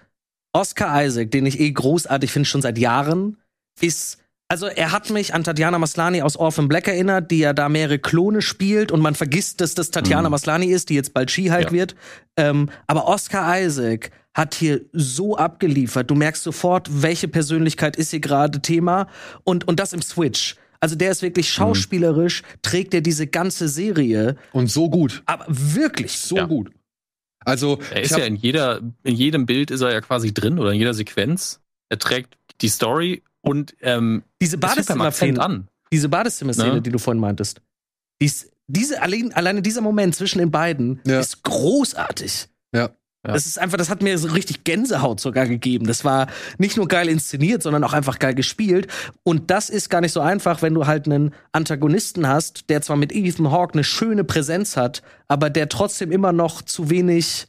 [0.54, 3.36] Oscar Isaac, den ich eh großartig finde, schon seit Jahren,
[3.82, 4.19] ist,
[4.56, 8.00] also er hat mich an Tatjana Maslani aus Orphan Black erinnert, die ja da mehrere
[8.00, 10.32] Klone spielt und man vergisst, dass das Tatjana Mhm.
[10.32, 11.72] Maslani ist, die jetzt bald She-Hulk Ja.
[11.74, 11.96] wird.
[12.38, 16.10] Ähm, aber Oscar Isaac hat hier so abgeliefert.
[16.10, 19.08] Du merkst sofort, welche Persönlichkeit ist hier gerade Thema
[19.44, 20.56] und, und das im Switch.
[20.80, 25.22] Also der ist wirklich schauspielerisch, trägt er diese ganze Serie, Und so gut.
[25.26, 26.46] aber wirklich So Ja.
[26.46, 26.72] gut.
[27.44, 30.72] Also, Er ist ja in jeder, in jedem Bild ist er ja quasi drin oder
[30.72, 31.60] in jeder Sequenz.
[31.89, 35.68] Er trägt die Story und ähm, diese Badezimmer-Szene, an.
[35.92, 36.82] diese Badezimmer-Szene, Ne?
[36.82, 37.62] die du vorhin meintest,
[38.22, 41.20] die ist, diese, allein, alleine dieser Moment zwischen den beiden Ja.
[41.20, 42.48] ist großartig.
[42.74, 42.90] Ja.
[43.28, 43.34] Ja.
[43.34, 45.88] Das ist einfach, das hat mir so richtig Gänsehaut sogar gegeben.
[45.88, 46.28] Das war
[46.60, 48.86] nicht nur geil inszeniert, sondern auch einfach geil gespielt.
[49.24, 52.98] Und das ist gar nicht so einfach, wenn du halt einen Antagonisten hast, der zwar
[52.98, 57.48] mit Ethan Hawke eine schöne Präsenz hat, aber der trotzdem immer noch zu wenig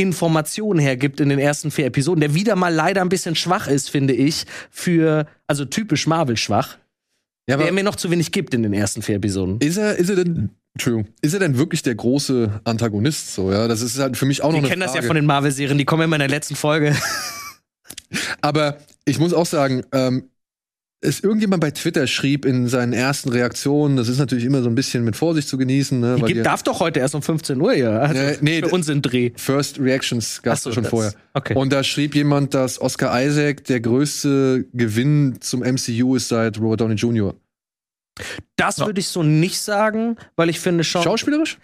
[0.00, 3.90] Informationen hergibt in den ersten vier Episoden, der wieder mal leider ein bisschen schwach ist,
[3.90, 6.78] finde ich, für, also typisch Marvel schwach,
[7.48, 9.58] ja, der aber mir noch zu wenig gibt in den ersten vier Episoden.
[9.60, 13.66] ist er, ist er denn, Entschuldigung, ist er denn wirklich der große Antagonist so, ja?
[13.68, 15.04] Das ist halt für mich auch noch Wir eine kennen das Frage.
[15.04, 16.96] ja von den Marvel-Serien, die kommen immer in der letzten Folge.
[18.40, 20.24] Aber ich muss auch sagen, ähm,
[21.02, 24.74] es irgendjemand bei Twitter schrieb in seinen ersten Reaktionen, das ist natürlich immer so ein
[24.74, 26.16] bisschen mit Vorsicht zu genießen, ne?
[26.16, 27.90] Die weil gibt, die darf doch heute erst um 15 Uhr hier.
[28.02, 29.30] Also Nee, nee, für uns im Dreh.
[29.36, 31.14] First Reactions gab es so, schon das- vorher.
[31.32, 31.54] Okay.
[31.54, 36.82] Und da schrieb jemand, dass Oscar Isaac der größte Gewinn zum MCU ist seit Robert
[36.82, 37.34] Downey Jr.
[38.56, 38.86] das Ja.
[38.86, 41.02] würde ich so nicht sagen, weil ich finde schon.
[41.02, 41.56] Schauspielerisch?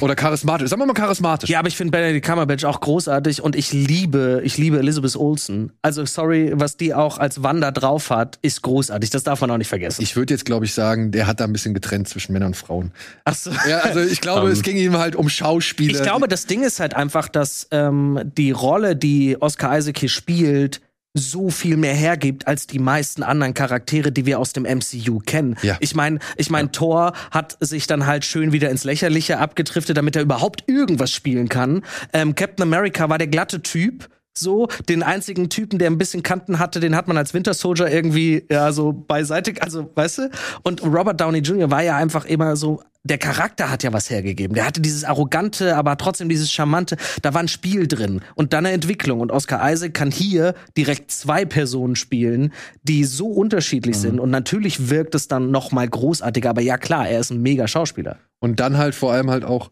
[0.00, 0.68] Oder charismatisch?
[0.68, 1.50] Sagen wir mal charismatisch.
[1.50, 5.72] Ja, aber ich finde Benedict Cumberbatch auch großartig und ich liebe, ich liebe Elizabeth Olsen.
[5.82, 9.10] Also sorry, was die auch als Wanda drauf hat, ist großartig.
[9.10, 10.02] Das darf man auch nicht vergessen.
[10.02, 12.56] Ich würde jetzt, glaube ich, sagen, der hat da ein bisschen getrennt zwischen Männern und
[12.56, 12.92] Frauen.
[13.24, 13.50] Ach so.
[13.68, 14.52] Ja, also ich glaube, Ähm.
[14.52, 15.94] es ging ihm halt um Schauspieler.
[15.98, 20.08] Ich glaube, das Ding ist halt einfach, dass ähm, die Rolle, die Oscar Isaac hier
[20.08, 20.80] spielt,
[21.14, 25.56] so viel mehr hergibt als die meisten anderen Charaktere, die wir aus dem MCU kennen.
[25.62, 25.76] Ja.
[25.80, 30.14] Ich meine, ich mein, Thor hat sich dann halt schön wieder ins Lächerliche abgedriftet, damit
[30.14, 31.82] er überhaupt irgendwas spielen kann.
[32.12, 34.08] Ähm, Captain America war der glatte Typ.
[34.32, 37.88] So, den einzigen Typen, der ein bisschen Kanten hatte, den hat man als Winter Soldier
[37.88, 40.30] irgendwie, ja, so beiseite, also, weißt du?
[40.62, 41.68] Und Robert Downey Jr.
[41.72, 44.54] war ja einfach immer so, der Charakter hat ja was hergegeben.
[44.54, 48.66] Der hatte dieses arrogante, aber trotzdem dieses charmante, da war ein Spiel drin und dann
[48.66, 49.20] eine Entwicklung.
[49.20, 54.20] Und Oscar Isaac kann hier direkt zwei Personen spielen, die so unterschiedlich sind.
[54.20, 56.50] Und natürlich wirkt es dann noch mal großartiger.
[56.50, 58.18] Aber ja, klar, er ist ein mega Schauspieler.
[58.38, 59.70] Und dann halt vor allem halt auch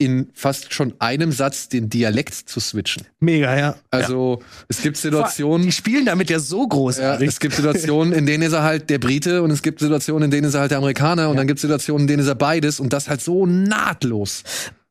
[0.00, 3.06] in fast schon einem Satz den Dialekt zu switchen.
[3.20, 3.76] Mega, ja.
[3.90, 7.28] Also es gibt Die Situationen, spielen damit ja so ja, großartig.
[7.28, 10.30] es gibt Situationen, in denen ist er halt der Brite und es gibt Situationen, in
[10.30, 12.34] denen ist er halt der Amerikaner und dann gibt es Situationen, in denen ist er
[12.34, 14.42] beides und das halt so nahtlos.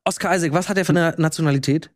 [0.06, 1.89] Oscar Isaac, was hat er für eine Nationalität?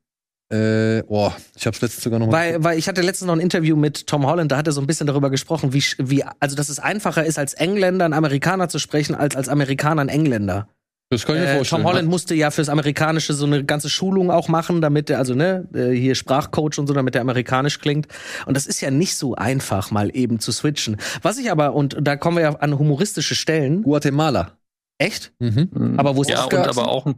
[0.52, 3.40] Äh, oh, ich hab's letztens sogar noch mal Weil, weil ich hatte letztens noch ein
[3.40, 6.56] Interview mit Tom Holland, da hat er so ein bisschen darüber gesprochen, wie, wie, also
[6.56, 10.68] dass es einfacher ist, als Engländer einen Amerikaner zu sprechen, als als Amerikaner einen Engländer.
[11.14, 11.82] Das kann ich mir Äh, vorstellen.
[11.84, 15.36] Tom Holland musste ja fürs Amerikanische so eine ganze Schulung auch machen, damit er, also
[15.36, 18.08] ne, äh, hier Sprachcoach und so, damit er amerikanisch klingt.
[18.46, 20.98] Und das ist ja nicht so einfach, mal eben zu switchen.
[21.22, 23.84] Was ich aber, und da kommen wir ja an humoristische Stellen.
[23.84, 24.58] Guatemala.
[24.98, 25.34] Echt?
[25.40, 25.96] Mhm.
[25.98, 26.62] Aber wo ist ja, Oscar?
[26.62, 27.16] und aber auch ein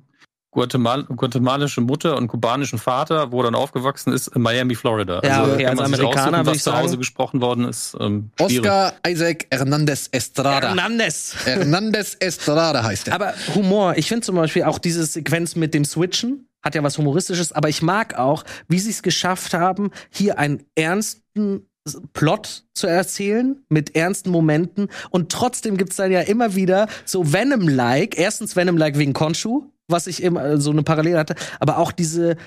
[0.55, 5.19] Guatemal guatemalische Mutter und kubanischen Vater, wo er dann aufgewachsen ist, in Miami, Florida.
[5.21, 7.93] Ja, also, okay, als Amerikaner was ich zu Hause gesprochen worden ist.
[7.99, 8.31] Ähm.
[8.39, 10.69] Oscar Isaac Hernandez Estrada.
[10.69, 11.35] Hernandez.
[11.43, 13.15] Hernandez Estrada heißt er.
[13.15, 16.97] Aber Humor, ich finde zum Beispiel auch diese Sequenz mit dem Switchen, hat ja was
[16.97, 21.67] Humoristisches, aber ich mag auch, wie sie es geschafft haben, hier einen ernsten
[22.13, 28.17] Plot zu erzählen mit ernsten Momenten und trotzdem gibt's dann ja immer wieder so Venom-like,
[28.17, 32.37] erstens Venom-like wegen Konshu, was ich immer äh, so eine Parallele hatte, aber auch diese,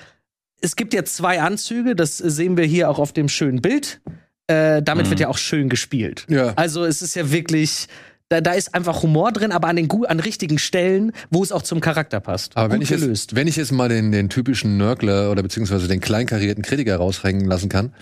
[0.61, 4.01] es gibt ja zwei Anzüge, das sehen wir hier auch auf dem schönen Bild,
[4.47, 5.09] äh, damit Mhm.
[5.11, 6.25] wird ja auch schön gespielt.
[6.29, 6.53] Ja.
[6.55, 7.87] Also es ist ja wirklich,
[8.29, 11.61] da, da ist einfach Humor drin, aber an den an richtigen Stellen, wo es auch
[11.61, 12.57] zum Charakter passt.
[12.57, 13.35] Aber wenn ich, jetzt, gelöst.
[13.35, 17.69] wenn ich jetzt mal den, den typischen Nörgler oder beziehungsweise den kleinkarierten Kritiker raushängen lassen
[17.69, 17.93] kann,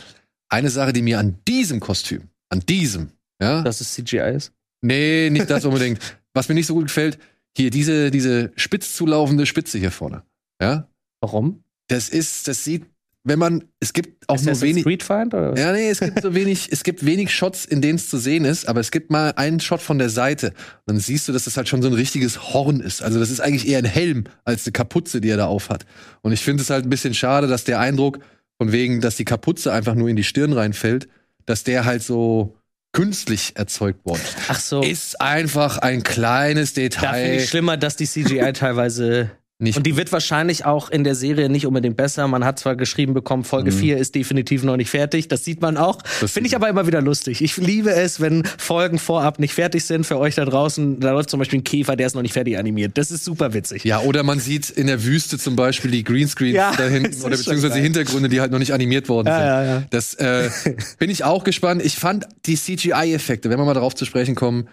[0.49, 4.51] eine Sache, die mir an diesem Kostüm, an diesem, ja, Dass es CGI ist.
[4.81, 5.99] nee, nicht das unbedingt,
[6.33, 7.17] was mir nicht so gut gefällt,
[7.57, 10.21] Hier, diese, diese spitz zulaufende Spitze hier vorne.
[10.61, 10.87] Ja?
[11.21, 11.63] Warum?
[11.87, 12.85] Das ist, das sieht,
[13.23, 14.85] wenn man, es gibt auch nur Assassin's wenig.
[15.33, 15.51] Oder?
[15.53, 15.59] was?
[15.59, 18.45] Ja, nee, es gibt so wenig, es gibt wenig Shots, in denen es zu sehen
[18.45, 20.49] ist, aber es gibt mal einen Shot von der Seite.
[20.85, 23.01] Und dann siehst du, dass das halt schon so ein richtiges Horn ist.
[23.01, 25.87] Also das ist eigentlich eher ein Helm als eine Kapuze, die er da aufhat.
[26.21, 28.19] Und ich finde es halt ein bisschen schade, dass der Eindruck,
[28.59, 31.07] von wegen, dass die Kapuze einfach nur in die Stirn reinfällt,
[31.47, 32.55] dass der halt so
[32.97, 34.37] künstlich erzeugt worden ist.
[34.47, 34.81] Ach so.
[34.81, 37.35] Ist einfach ein kleines da finde Detail.
[37.35, 39.29] ich schlimmer, dass die CGI teilweise.
[39.59, 42.27] Nicht Und die wird wahrscheinlich auch in der Serie nicht unbedingt besser.
[42.27, 43.75] Man hat zwar geschrieben bekommen, Folge Mhm.
[43.79, 45.29] 4 ist definitiv noch nicht fertig.
[45.29, 45.97] Das sieht man auch.
[46.05, 47.41] Finde ich aber immer wieder lustig.
[47.41, 50.99] Ich liebe es, wenn Folgen vorab nicht fertig sind für euch da draußen.
[50.99, 52.99] Da läuft zum Beispiel ein Käfer, der ist noch nicht fertig animiert.
[52.99, 53.83] Das ist super witzig.
[53.83, 57.31] Ja, oder man sieht in der Wüste zum Beispiel die Greenscreens Ja, da hinten oder
[57.35, 57.81] beziehungsweise geil.
[57.81, 59.47] Hintergründe, die halt noch nicht animiert worden Ja, sind.
[59.47, 59.83] ja, ja.
[59.89, 60.51] Das äh,
[60.99, 61.81] bin ich auch gespannt.
[61.83, 64.67] Ich fand die CGI-Effekte, wenn wir mal darauf zu sprechen kommen,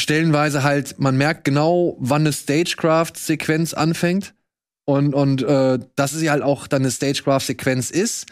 [0.00, 4.34] stellenweise halt, man merkt genau, wann eine Stagecraft-Sequenz anfängt
[4.84, 8.26] und, und äh, dass sie halt auch dann eine Stagecraft-Sequenz ist.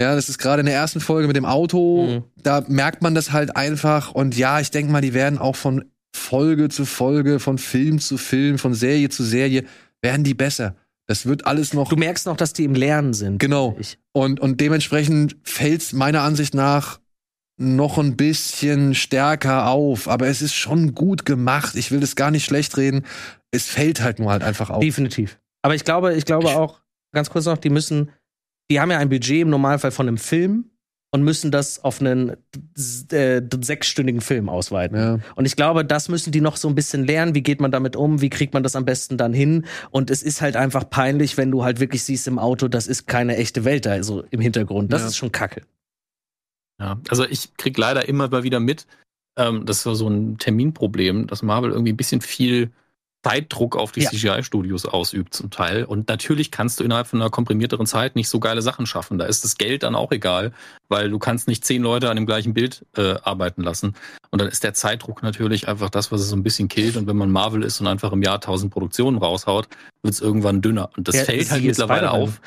[0.00, 2.24] Ja, das ist gerade in der ersten Folge mit dem Auto, Mhm.
[2.42, 4.10] da merkt man das halt einfach.
[4.12, 8.18] Und ja, ich denke mal, die werden auch von Folge zu Folge, von Film zu
[8.18, 9.64] Film, von Serie zu Serie,
[10.02, 10.74] werden die besser.
[11.06, 13.38] Das wird alles noch Du merkst noch, dass die im Lernen sind.
[13.38, 13.76] Genau.
[14.12, 16.98] Und, und dementsprechend fällt's meiner Ansicht nach
[17.56, 20.08] noch ein bisschen stärker auf.
[20.08, 21.74] Aber es ist schon gut gemacht.
[21.76, 23.04] Ich will das gar nicht schlecht reden.
[23.50, 24.80] Es fällt halt nur halt einfach auf.
[24.80, 25.38] Definitiv.
[25.62, 26.80] Aber ich glaube, ich glaube auch,
[27.12, 28.10] ganz kurz noch, die müssen,
[28.70, 30.70] die haben ja ein Budget im Normalfall von einem Film
[31.12, 32.32] und müssen das auf einen
[33.12, 34.96] äh, sechsstündigen Film ausweiten.
[34.96, 35.18] Ja.
[35.36, 37.36] Und ich glaube, das müssen die noch so ein bisschen lernen.
[37.36, 38.20] Wie geht man damit um?
[38.20, 39.64] Wie kriegt man das am besten dann hin?
[39.90, 43.06] Und es ist halt einfach peinlich, wenn du halt wirklich siehst im Auto, das ist
[43.06, 44.92] keine echte Welt da, also im Hintergrund.
[44.92, 45.06] Das Ja.
[45.06, 45.62] ist schon kacke.
[46.84, 48.86] Ja, also ich krieg leider immer mal wieder mit,
[49.38, 52.70] ähm, das war so ein Terminproblem, dass Marvel irgendwie ein bisschen viel
[53.24, 54.10] Zeitdruck auf die Ja.
[54.10, 55.84] CGI-Studios ausübt zum Teil.
[55.84, 59.16] Und natürlich kannst du innerhalb von einer komprimierteren Zeit nicht so geile Sachen schaffen.
[59.16, 60.52] Da ist das Geld dann auch egal,
[60.90, 63.94] weil du kannst nicht zehn Leute an dem gleichen Bild äh, arbeiten lassen.
[64.30, 66.98] Und dann ist der Zeitdruck natürlich einfach das, was es so ein bisschen killt.
[66.98, 69.68] Und wenn man Marvel ist und einfach im Jahr tausend Produktionen raushaut,
[70.02, 70.90] wird es irgendwann dünner.
[70.94, 72.42] Und das Ja, fällt halt mittlerweile auf.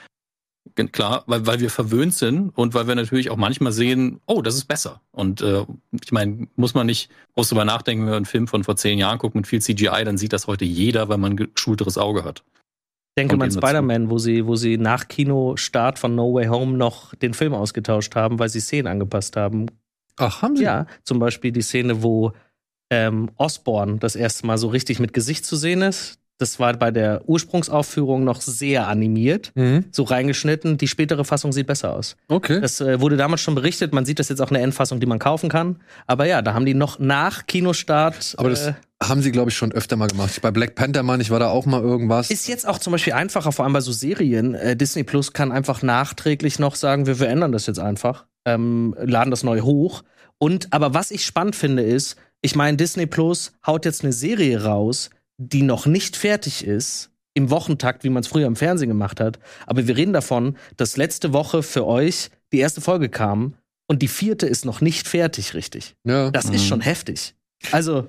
[0.78, 4.56] Klar, weil, weil wir verwöhnt sind und weil wir natürlich auch manchmal sehen, oh, das
[4.56, 5.02] ist besser.
[5.12, 5.66] Und äh,
[6.04, 9.00] ich meine, muss man nicht groß drüber nachdenken, wenn man einen Film von vor zehn
[9.00, 12.24] Jahren guckt mit viel CGI, dann sieht das heute jeder, weil man ein geschulteres Auge
[12.24, 12.44] hat.
[13.18, 13.52] Denke Kommt mal an.
[13.52, 18.16] Spider-Man, wo sie, wo sie nach Kinostart von No Way Home noch den Film ausgetauscht
[18.16, 19.66] haben, weil sie Szenen angepasst haben.
[20.18, 20.63] Ach, haben sie?
[20.63, 22.34] Ja, zum Beispiel die Szene, wo
[22.92, 26.20] ähm, Osborn das erste Mal so richtig mit Gesicht zu sehen ist.
[26.39, 29.86] Das war bei der Ursprungsaufführung noch sehr animiert, Mhm.
[29.91, 30.78] so reingeschnitten.
[30.78, 32.15] Die spätere Fassung sieht besser aus.
[32.28, 32.62] Okay.
[32.62, 33.91] Das äh, wurde damals schon berichtet.
[33.93, 35.78] Man sieht das jetzt auch in der Endfassung, die man kaufen kann.
[36.06, 38.36] Aber ja, da haben die noch nach Kinostart.
[38.38, 40.39] Aber das äh, haben sie, glaube ich, schon öfter mal gemacht.
[40.41, 42.30] Bei Black Panther, Mann, ich war da auch mal irgendwas.
[42.30, 44.54] ist jetzt auch zum Beispiel einfacher, vor allem bei so Serien.
[44.54, 49.32] Äh, Disney Plus kann einfach nachträglich noch sagen, wir verändern das jetzt einfach, ähm, laden
[49.32, 50.04] das neu hoch.
[50.38, 54.63] Und aber was ich spannend finde, ist, ich meine, Disney Plus haut jetzt eine Serie
[54.63, 57.10] raus, die noch nicht fertig ist.
[57.34, 59.38] Im Wochentakt, wie man es früher im Fernsehen gemacht hat.
[59.67, 63.54] Aber wir reden davon, dass letzte Woche für euch die erste Folge kam
[63.88, 65.95] und die vierte ist noch nicht fertig, richtig.
[66.04, 66.32] ja.
[66.32, 66.67] Das ist Mhm.
[66.67, 67.36] schon heftig.
[67.71, 68.08] Also,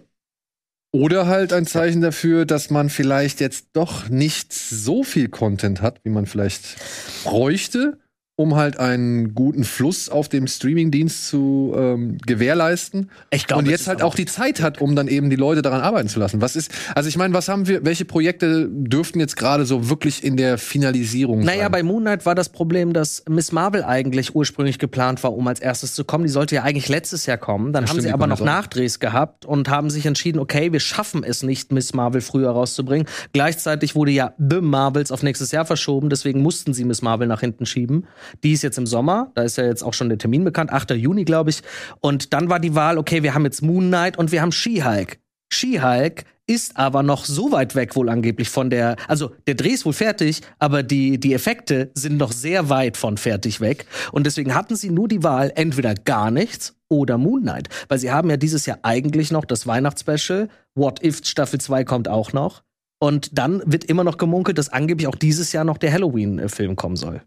[0.90, 6.00] Oder halt ein Zeichen dafür, dass man vielleicht jetzt doch nicht so viel Content hat,
[6.04, 6.76] wie man vielleicht
[7.24, 7.98] bräuchte,
[8.40, 13.10] um halt einen guten Fluss auf dem Streamingdienst zu ähm, gewährleisten.
[13.30, 13.64] ich glaube.
[13.64, 16.20] und jetzt halt auch die Zeit hat, um dann eben die Leute daran arbeiten zu
[16.20, 16.40] lassen.
[16.40, 20.22] Was ist, also ich meine, was haben wir, welche Projekte dürften jetzt gerade so wirklich
[20.22, 21.72] in der Finalisierung Naja, sein?
[21.72, 25.58] bei Moon Knight war das Problem, dass Miss Marvel eigentlich ursprünglich geplant war, um als
[25.58, 26.22] erstes zu kommen.
[26.22, 27.72] Die sollte ja eigentlich letztes Jahr kommen.
[27.72, 28.40] Dann Ja, haben stimmt, sie aber noch.
[28.40, 33.08] Nachdrehs gehabt und haben sich entschieden, okay, wir schaffen es nicht, Miss Marvel früher rauszubringen.
[33.32, 37.40] Gleichzeitig wurde ja The Marvels auf nächstes Jahr verschoben, deswegen mussten sie Miss Marvel nach
[37.40, 38.06] hinten schieben.
[38.44, 40.92] Die ist jetzt im Sommer, da ist ja jetzt auch schon der Termin bekannt, 8.
[40.92, 41.62] Juni, glaube ich.
[42.00, 45.18] Und dann war die Wahl, okay, wir haben jetzt Moon Knight und wir haben She-Hulk.
[45.52, 49.84] She-Hulk ist aber noch so weit weg wohl angeblich von der, also der Dreh ist
[49.84, 53.86] wohl fertig, aber die, die Effekte sind noch sehr weit von fertig weg.
[54.12, 57.68] Und deswegen hatten sie nur die Wahl, entweder gar nichts oder Moon Knight.
[57.88, 62.08] Weil sie haben ja dieses Jahr eigentlich noch das Weihnachtsspecial, What If Staffel 2 kommt
[62.08, 62.62] auch noch.
[62.98, 66.96] Und dann wird immer noch gemunkelt, dass angeblich auch dieses Jahr noch der Halloween-Film kommen
[66.96, 67.22] soll.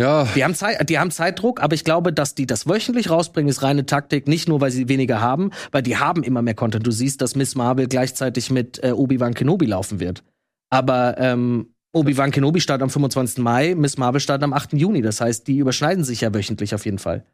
[0.00, 3.48] Ja, Die haben, Zeit, die haben Zeitdruck, aber ich glaube, dass die das wöchentlich rausbringen,
[3.48, 4.26] ist reine Taktik.
[4.26, 6.84] Nicht nur, weil sie weniger haben, weil die haben immer mehr Content.
[6.86, 10.24] Du siehst, dass Miss Marvel gleichzeitig mit äh, Obi-Wan Kenobi laufen wird.
[10.70, 13.38] Aber ähm, Obi-Wan Kenobi startet am 25.
[13.38, 14.72] Mai, Miss Marvel startet am 8.
[14.72, 15.00] Juni.
[15.00, 17.24] Das heißt, die überschneiden sich ja wöchentlich auf jeden Fall.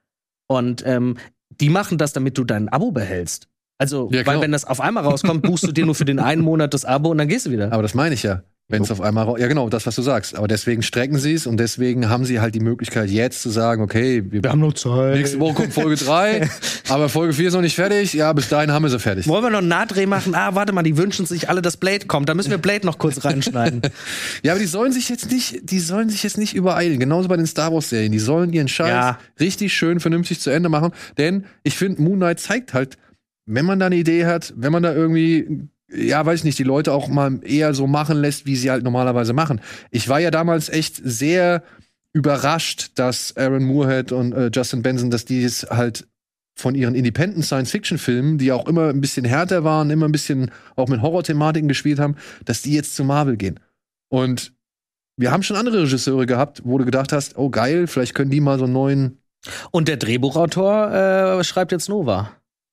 [0.47, 1.17] Und ähm,
[1.49, 3.49] die machen das, damit du dein Abo behältst.
[3.79, 4.41] Also, Ja, weil genau.
[4.43, 7.11] wenn das auf einmal rauskommt, buchst du dir nur für den einen Monat das Abo
[7.11, 7.73] und dann gehst du wieder.
[7.73, 8.43] Aber das meine ich ja.
[8.71, 10.37] Wenn es auf einmal, ja genau, das, was du sagst.
[10.37, 13.83] Aber deswegen strecken sie es und deswegen haben sie halt die Möglichkeit jetzt zu sagen,
[13.83, 15.17] okay, wir, haben noch Zeit.
[15.17, 16.49] nächste Woche kommt Folge 3,
[16.89, 18.13] aber Folge 4 ist noch nicht fertig.
[18.13, 19.27] Ja, bis dahin haben wir sie fertig.
[19.27, 20.35] Wollen wir noch einen Nahdreh machen?
[20.35, 22.29] Ah, warte mal, die wünschen sich alle, dass Blade kommt.
[22.29, 23.83] Da müssen wir Blade noch kurz reinschneiden.
[24.43, 26.99] Ja, aber die sollen sich jetzt nicht, die sollen sich jetzt nicht übereilen.
[26.99, 28.13] Genauso bei den Star Wars Serien.
[28.13, 29.19] Die sollen ihren Scheiß Ja.
[29.39, 30.93] richtig schön vernünftig zu Ende machen.
[31.19, 32.97] Denn ich finde, Moon Knight zeigt halt,
[33.47, 36.65] wenn man da eine Idee hat, wenn man da irgendwie, ja, weiß ich nicht, die
[36.65, 39.61] Leute auch mal eher so machen lässt, wie sie halt normalerweise machen.
[39.91, 41.63] Ich war ja damals echt sehr
[42.13, 46.07] überrascht, dass Aaron Moorhead und äh, Justin Benson, dass die es halt
[46.57, 50.89] von ihren Independent Science-Fiction-Filmen, die auch immer ein bisschen härter waren, immer ein bisschen auch
[50.89, 53.59] mit Horror-Thematiken gespielt haben, dass die jetzt zu Marvel gehen.
[54.09, 54.53] Und
[55.17, 58.41] wir haben schon andere Regisseure gehabt, wo du gedacht hast, oh geil, vielleicht können die
[58.41, 59.19] mal so einen neuen,
[59.71, 62.31] Und der Drehbuchautor äh, schreibt jetzt Nova.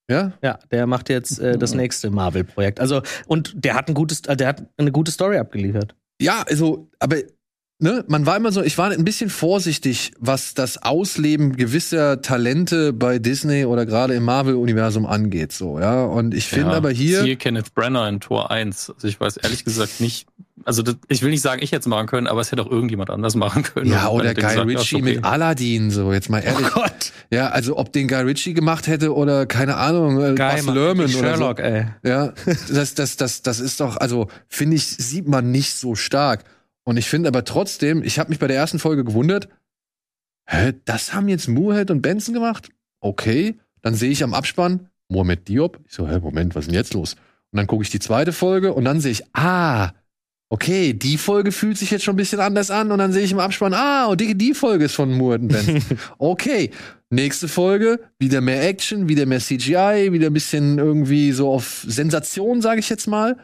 [0.10, 0.34] Ja?
[0.42, 2.80] Ja, der macht jetzt äh, das nächste Marvel-Projekt.
[2.80, 5.96] Also, und der hat ein gutes, äh, der hat eine gute Story abgeliefert.
[6.22, 7.18] Ja, also, aber
[7.80, 12.94] ne, man war immer so, ich war ein bisschen vorsichtig, was das Ausleben gewisser Talente
[12.94, 16.04] bei Disney oder gerade im Marvel-Universum angeht, so, ja.
[16.06, 18.92] Und ich finde Ja, aber hier, Siehe Kenneth Brenner in Tor 1.
[18.96, 20.28] Also ich weiß ehrlich gesagt nicht,
[20.66, 22.72] also das, ich will nicht sagen, ich hätte es machen können, aber es hätte auch
[22.72, 23.90] irgendjemand anders machen können.
[23.90, 25.04] ja, oder Guy gesagt, Ritchie okay.
[25.04, 26.68] mit Aladdin, so, jetzt mal ehrlich.
[26.74, 27.14] Gott.
[27.30, 31.00] Ja, also ob den Guy Ritchie gemacht hätte oder keine Ahnung, äh, Baz Mann, Luhrmann
[31.06, 31.38] endlich oder so.
[31.38, 31.86] Sherlock, ey.
[32.04, 32.34] Ja,
[32.70, 36.44] das, das, das, das ist doch, also finde ich, sieht man nicht so stark.
[36.88, 39.50] Und ich finde aber trotzdem, ich habe mich bei der ersten Folge gewundert,
[40.46, 42.70] hä, das haben jetzt Moorhead und Benson gemacht?
[43.02, 45.82] Okay, dann sehe ich am Abspann Mohamed Diop.
[45.86, 47.16] Ich so, hä, Moment, was ist denn jetzt los?
[47.52, 49.92] Und dann gucke ich die zweite Folge und dann sehe ich, ah,
[50.48, 53.34] okay, die Folge fühlt sich jetzt schon ein bisschen anders an und dann sehe ich
[53.34, 55.82] im Abspann, ah, und die, die Folge ist von Moorhead und Benson.
[56.20, 56.72] okay,
[57.10, 62.62] nächste Folge, wieder mehr Action, wieder mehr CGI, wieder ein bisschen irgendwie so auf Sensation,
[62.62, 63.36] sage ich jetzt mal.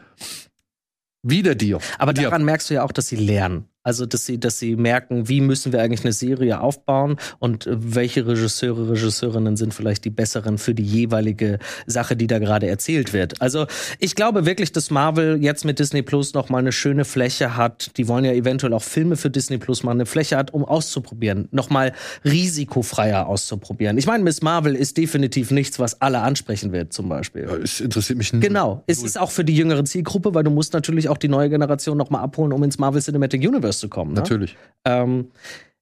[1.24, 1.82] Wieder Diop.
[1.98, 3.66] Aber daran merkst du ja auch, dass sie lernen.
[3.84, 7.76] Also, dass sie, dass sie merken, wie müssen wir eigentlich eine Serie aufbauen und äh,
[7.78, 13.12] welche Regisseure, Regisseurinnen sind vielleicht die besseren für die jeweilige Sache, die da gerade erzählt
[13.12, 13.40] wird.
[13.42, 13.66] Also,
[13.98, 17.96] ich glaube wirklich, dass Marvel jetzt mit Disney Plus noch mal eine schöne Fläche hat.
[17.98, 21.48] Die wollen ja eventuell auch Filme für Disney Plus machen, eine Fläche hat, um auszuprobieren,
[21.50, 21.92] noch mal
[22.24, 23.98] risikofreier auszuprobieren.
[23.98, 27.42] Ich meine, Miss Marvel ist definitiv nichts, was alle ansprechen wird, zum Beispiel.
[27.42, 28.40] Ja, Es interessiert mich null.
[28.40, 28.82] Genau.
[28.86, 31.98] Es ist auch für die jüngere Zielgruppe, weil du musst natürlich auch die neue Generation
[31.98, 34.12] noch mal abholen, um ins Marvel Cinematic Universe zu kommen.
[34.12, 34.20] Ne?
[34.20, 34.56] Natürlich.
[34.84, 35.30] Ähm,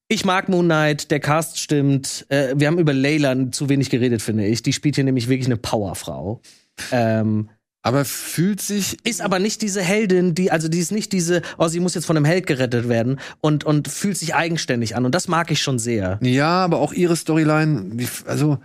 [0.07, 2.25] ich mag Moon Knight, der Cast stimmt.
[2.29, 4.61] Äh, wir haben über Layla zu wenig geredet, finde ich.
[4.61, 6.41] Die spielt hier nämlich wirklich eine Powerfrau.
[6.91, 7.49] Ähm,
[7.81, 8.97] Aber fühlt sich.
[9.05, 12.05] ist aber nicht diese Heldin, die, also die ist nicht diese, oh, sie muss jetzt
[12.05, 15.05] von einem Held gerettet werden und, und fühlt sich eigenständig an.
[15.05, 16.19] Und das mag ich schon sehr.
[16.21, 18.59] Ja, aber auch ihre Storyline, also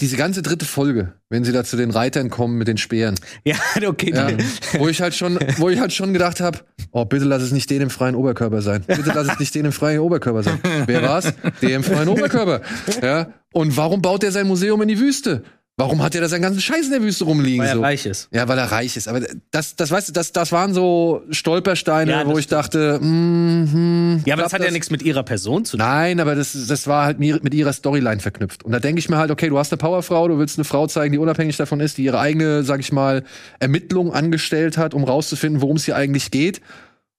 [0.00, 3.14] diese ganze dritte Folge, wenn sie da zu den Reitern kommen mit den Speeren.
[3.44, 3.56] Ja,
[3.86, 4.12] okay.
[4.14, 4.30] Ja,
[4.78, 6.58] wo ich halt schon, wo ich halt schon gedacht habe,
[6.92, 8.84] oh, bitte lass es nicht den im freien Oberkörper sein.
[8.86, 10.60] Bitte lass es nicht den im freien Oberkörper sein.
[10.86, 11.32] Wer war's?
[11.62, 12.60] Der im freien Oberkörper.
[13.02, 13.32] Ja.
[13.52, 15.42] Und warum baut er sein Museum in die Wüste?
[15.78, 17.60] Warum hat er da seinen ganzen Scheiß in der Wüste rumliegen?
[17.60, 17.82] Weil er so?
[17.82, 18.28] reich ist.
[18.32, 19.08] Ja, weil er reich ist.
[19.08, 22.98] Aber das, das weißt du, das, das waren so Stolpersteine, Ja, das wo ich dachte,
[22.98, 25.84] mm, hm, Ja, aber das hat ja nichts mit ihrer Person zu tun.
[25.84, 28.64] Nein, aber das, das war halt mit ihrer Storyline verknüpft.
[28.64, 30.86] Und da denke ich mir halt, okay, du hast eine Powerfrau, du willst eine Frau
[30.86, 33.22] zeigen, die unabhängig davon ist, die ihre eigene, sag ich mal,
[33.58, 36.62] Ermittlung angestellt hat, um rauszufinden, worum es hier eigentlich geht.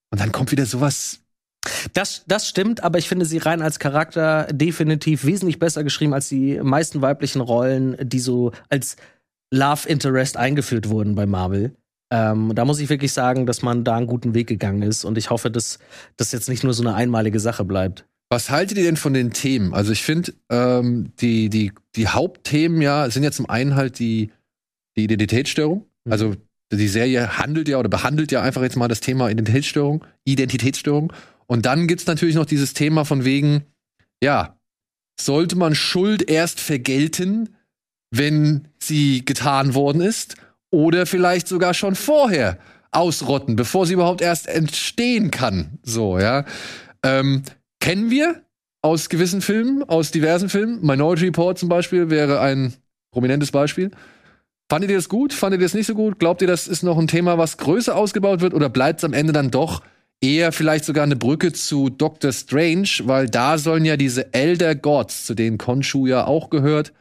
[0.10, 1.20] Und dann kommt wieder sowas.
[1.94, 6.30] Das, das stimmt, aber ich finde sie rein als Charakter definitiv wesentlich besser geschrieben als
[6.30, 8.96] die meisten weiblichen Rollen, die so als
[9.52, 11.76] Love Interest eingeführt wurden bei Marvel.
[12.12, 15.18] Ähm, da muss ich wirklich sagen, dass man da einen guten Weg gegangen ist und
[15.18, 15.80] ich hoffe, dass
[16.16, 18.06] das jetzt nicht nur so eine einmalige Sache bleibt.
[18.30, 19.74] Was haltet ihr denn von den Themen?
[19.74, 24.32] Also ich finde, ähm, die, die, die Hauptthemen ja sind ja zum einen halt die,
[24.98, 25.86] die Identitätsstörung.
[26.06, 26.12] Mhm.
[26.12, 26.36] Also
[26.72, 31.14] die Serie handelt ja oder behandelt ja einfach jetzt mal das Thema Identitätsstörung, Identitätsstörung.
[31.48, 33.64] Und dann gibt's natürlich noch dieses Thema von wegen,
[34.22, 34.58] ja,
[35.20, 37.56] sollte man Schuld erst vergelten,
[38.12, 40.36] wenn sie getan worden ist,
[40.70, 42.60] oder vielleicht sogar schon vorher
[42.92, 45.80] ausrotten, bevor sie überhaupt erst entstehen kann.
[45.84, 46.46] So, ja.
[47.04, 47.44] Ähm,
[47.80, 48.44] kennen wir
[48.82, 50.86] aus gewissen Filmen, aus diversen Filmen.
[50.86, 52.74] Minority Report zum Beispiel wäre ein
[53.12, 53.92] prominentes Beispiel.
[54.70, 55.34] Fandet ihr das gut?
[55.34, 56.20] Fandet ihr das nicht so gut?
[56.20, 58.54] Glaubt ihr, das ist noch ein Thema, was größer ausgebaut wird?
[58.54, 59.82] Oder bleibt es am Ende dann doch
[60.22, 62.90] eher vielleicht sogar eine Brücke zu Doctor Strange?
[63.04, 66.94] Weil da sollen ja diese Elder Gods, zu denen Khonshu ja auch gehört,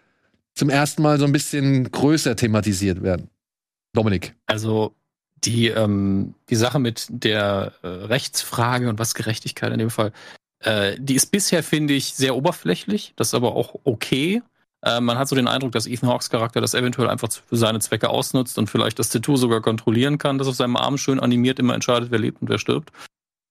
[0.54, 3.28] zum ersten Mal so ein bisschen größer thematisiert werden.
[3.92, 4.34] Dominik.
[4.46, 4.94] Also
[5.44, 10.12] die, ähm, die Sache mit der äh, Rechtsfrage und was Gerechtigkeit in dem Fall,
[10.60, 13.12] äh, die ist bisher, finde ich, sehr oberflächlich.
[13.16, 14.42] Das ist aber auch okay.
[14.86, 17.80] Äh, man hat so den Eindruck, dass Ethan Hawks Charakter das eventuell einfach für seine
[17.80, 21.58] Zwecke ausnutzt und vielleicht das Tattoo sogar kontrollieren kann, das auf seinem Arm schön animiert
[21.58, 22.92] immer entscheidet, wer lebt und wer stirbt.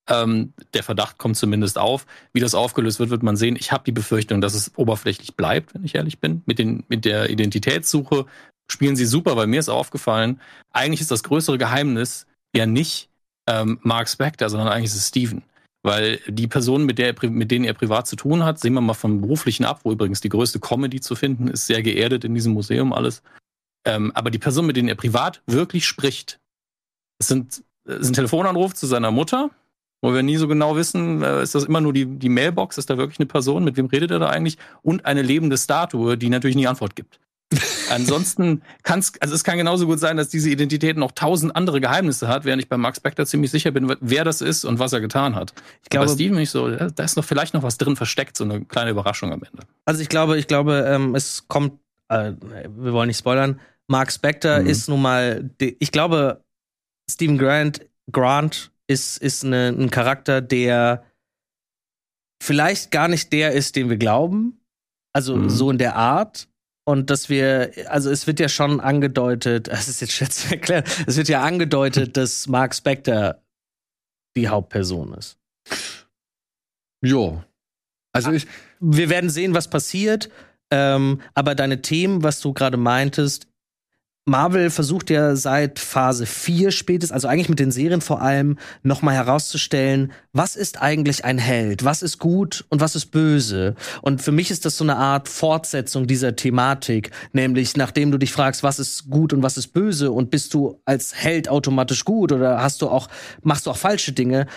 [0.07, 2.05] Ähm, der Verdacht kommt zumindest auf.
[2.31, 3.57] Wie das aufgelöst wird, wird man sehen.
[3.59, 6.41] Ich habe die Befürchtung, dass es oberflächlich bleibt, wenn ich ehrlich bin.
[6.45, 8.25] Mit, den, mit der Identitätssuche
[8.71, 10.39] spielen sie super, weil mir ist aufgefallen,
[10.71, 13.09] eigentlich ist das größere Geheimnis ja nicht
[13.47, 15.43] ähm, Mark Spector, sondern eigentlich ist es Steven.
[15.86, 18.95] Weil die Personen, mit, der mit denen er privat zu tun hat, sehen wir mal
[18.95, 22.53] vom Beruflichen ab, wo übrigens die größte Comedy zu finden ist, sehr geerdet in diesem
[22.53, 23.21] Museum alles.
[23.86, 26.39] Ähm, aber die Personen, mit denen er privat wirklich spricht,
[27.19, 29.51] es sind, ist ein Telefonanruf zu seiner Mutter,
[30.01, 32.89] wo wir nie so genau wissen, äh, ist das immer nur die, die Mailbox, ist
[32.89, 34.57] da wirklich eine Person, mit wem redet er da eigentlich?
[34.81, 37.19] Und eine lebende Statue, die natürlich nie Antwort gibt.
[37.89, 41.79] Ansonsten kann es, also es kann genauso gut sein, dass diese Identität noch tausend andere
[41.79, 44.93] Geheimnisse hat, während ich bei Max Spector ziemlich sicher bin, wer das ist und was
[44.93, 45.53] er getan hat.
[45.83, 48.43] Ich glaube, bei Steven nicht so, da ist noch vielleicht noch was drin versteckt, so
[48.43, 49.63] eine kleine Überraschung am Ende.
[49.85, 51.79] Also ich glaube, ich glaube, ähm, es kommt,
[52.09, 53.59] äh, wir wollen nicht spoilern.
[53.87, 54.67] Mark Spector mhm.
[54.67, 56.43] ist nun mal, ich glaube,
[57.09, 61.03] Steven Grant, Grant ist, ist eine, ein Charakter, der
[62.41, 64.59] vielleicht gar nicht der ist, den wir glauben.
[65.13, 65.49] Also mhm.
[65.49, 66.47] so in der Art,
[66.86, 70.83] und dass wir, also es wird ja schon angedeutet, es ist jetzt schwer zu erklären,
[71.07, 73.41] es wird ja angedeutet, dass Mark Spector
[74.38, 75.38] die Hauptperson ist.
[77.03, 77.43] Jo.
[78.11, 78.47] Also ich.
[78.79, 80.29] Wir werden sehen, was passiert.
[80.71, 83.47] Ähm, aber deine Themen, was du gerade meintest,
[84.28, 89.13] Marvel versucht ja seit Phase 4 spätestens, also eigentlich mit den Serien vor allem, nochmal
[89.13, 93.76] herauszustellen, was ist eigentlich ein Held, was ist gut und was ist böse.
[94.01, 98.32] Und für mich ist das so eine Art Fortsetzung dieser Thematik, nämlich nachdem du dich
[98.32, 102.32] fragst, was ist gut und was ist böse und bist du als Held automatisch gut
[102.32, 103.09] oder hast du auch,
[103.43, 104.47] machst du auch falsche Dinge,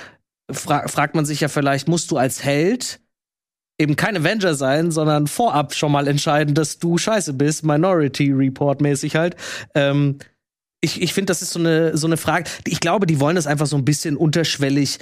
[0.51, 3.01] fra fragt man sich ja vielleicht, musst du als Held
[3.79, 8.81] eben kein Avenger sein, sondern vorab schon mal entscheiden, dass du scheiße bist, Minority Report
[8.81, 9.37] mäßig halt.
[9.75, 10.19] Ähm,
[10.81, 12.51] ich ich finde, das ist so eine, so eine Frage.
[12.67, 14.99] Ich glaube, die wollen das einfach so ein bisschen unterschwellig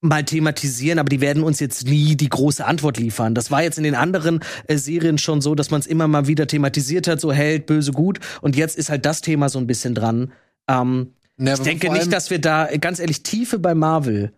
[0.00, 3.34] mal thematisieren, aber die werden uns jetzt nie die große Antwort liefern.
[3.34, 6.26] Das war jetzt in den anderen äh, Serien schon so, dass man es immer mal
[6.26, 8.20] wieder thematisiert hat, so Held, böse, gut.
[8.42, 10.32] Und jetzt ist halt das Thema so ein bisschen dran.
[10.68, 14.32] Ähm, ja, ich denke nicht, dass wir da, ganz ehrlich, Tiefe bei Marvel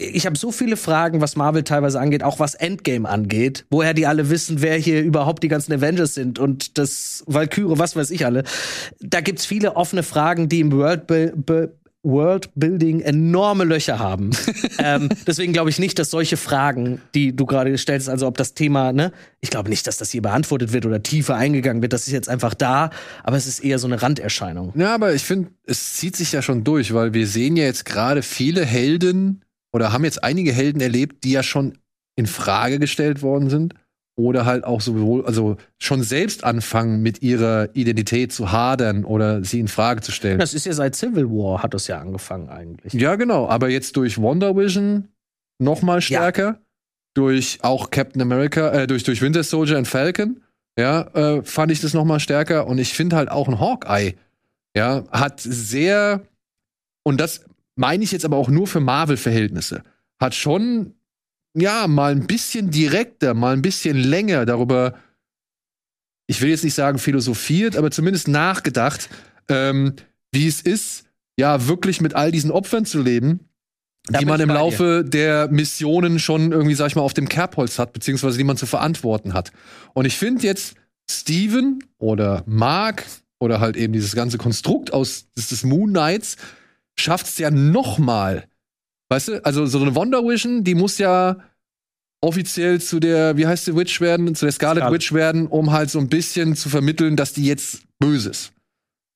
[0.00, 4.06] ich habe so viele Fragen, was Marvel teilweise angeht, auch was Endgame angeht, woher die
[4.06, 8.24] alle wissen, wer hier überhaupt die ganzen Avengers sind und das Valkyrie, was weiß ich
[8.24, 8.44] alle.
[9.00, 11.02] Da gibt's viele offene Fragen, die im World
[12.02, 14.30] Worldbuilding enorme Löcher haben.
[14.78, 18.38] ähm, deswegen glaube ich nicht, dass solche Fragen, die du gerade gestellt hast, also ob
[18.38, 21.92] das Thema, ne, ich glaube nicht, dass das hier beantwortet wird oder tiefer eingegangen wird.
[21.92, 22.88] Das ist jetzt einfach da,
[23.22, 24.72] aber es ist eher so eine Randerscheinung.
[24.76, 27.84] Ja, aber ich finde, es zieht sich ja schon durch, weil wir sehen ja jetzt
[27.84, 29.42] gerade viele Helden,
[29.72, 31.78] oder haben jetzt einige Helden erlebt, die ja schon
[32.16, 33.74] in Frage gestellt worden sind
[34.16, 39.60] oder halt auch sowohl, also schon selbst anfangen, mit ihrer Identität zu hadern oder sie
[39.60, 40.38] in Frage zu stellen.
[40.38, 42.92] Das ist ja seit Civil War hat das ja angefangen eigentlich.
[42.92, 43.48] Ja, genau.
[43.48, 45.08] Aber jetzt durch Wonder Vision
[45.58, 46.60] noch mal stärker, ja.
[47.14, 50.42] durch auch Captain America, äh, durch durch Winter Soldier und Falcon,
[50.78, 52.66] ja, äh, fand ich das noch mal stärker.
[52.66, 54.14] Und ich finde halt auch ein Hawkeye,
[54.76, 56.22] ja, hat sehr
[57.02, 57.46] und das
[57.76, 59.82] meine ich jetzt aber auch nur für Marvel-Verhältnisse,
[60.20, 60.94] hat schon,
[61.54, 64.94] ja, mal ein bisschen direkter, mal ein bisschen länger darüber,
[66.26, 69.08] ich will jetzt nicht sagen philosophiert, aber zumindest nachgedacht,
[69.48, 69.94] ähm,
[70.32, 71.04] wie es ist,
[71.38, 73.40] ja, wirklich mit all diesen Opfern zu leben,
[74.06, 75.10] da die man im Laufe dir.
[75.10, 78.66] der Missionen schon irgendwie, sag ich mal, auf dem Kerbholz hat, beziehungsweise die man zu
[78.66, 79.52] verantworten hat.
[79.94, 80.74] Und ich finde jetzt
[81.10, 83.04] Steven oder Mark
[83.38, 86.36] oder halt eben dieses ganze Konstrukt aus des, des Moon Knights
[87.00, 88.46] schafft es ja noch mal.
[89.08, 91.38] Weißt du, also so eine Wonder Vision, die muss ja
[92.20, 95.72] offiziell zu der, wie heißt die Witch werden, zu der Scarlet, Scarlet Witch werden, um
[95.72, 98.52] halt so ein bisschen zu vermitteln, dass die jetzt böse ist.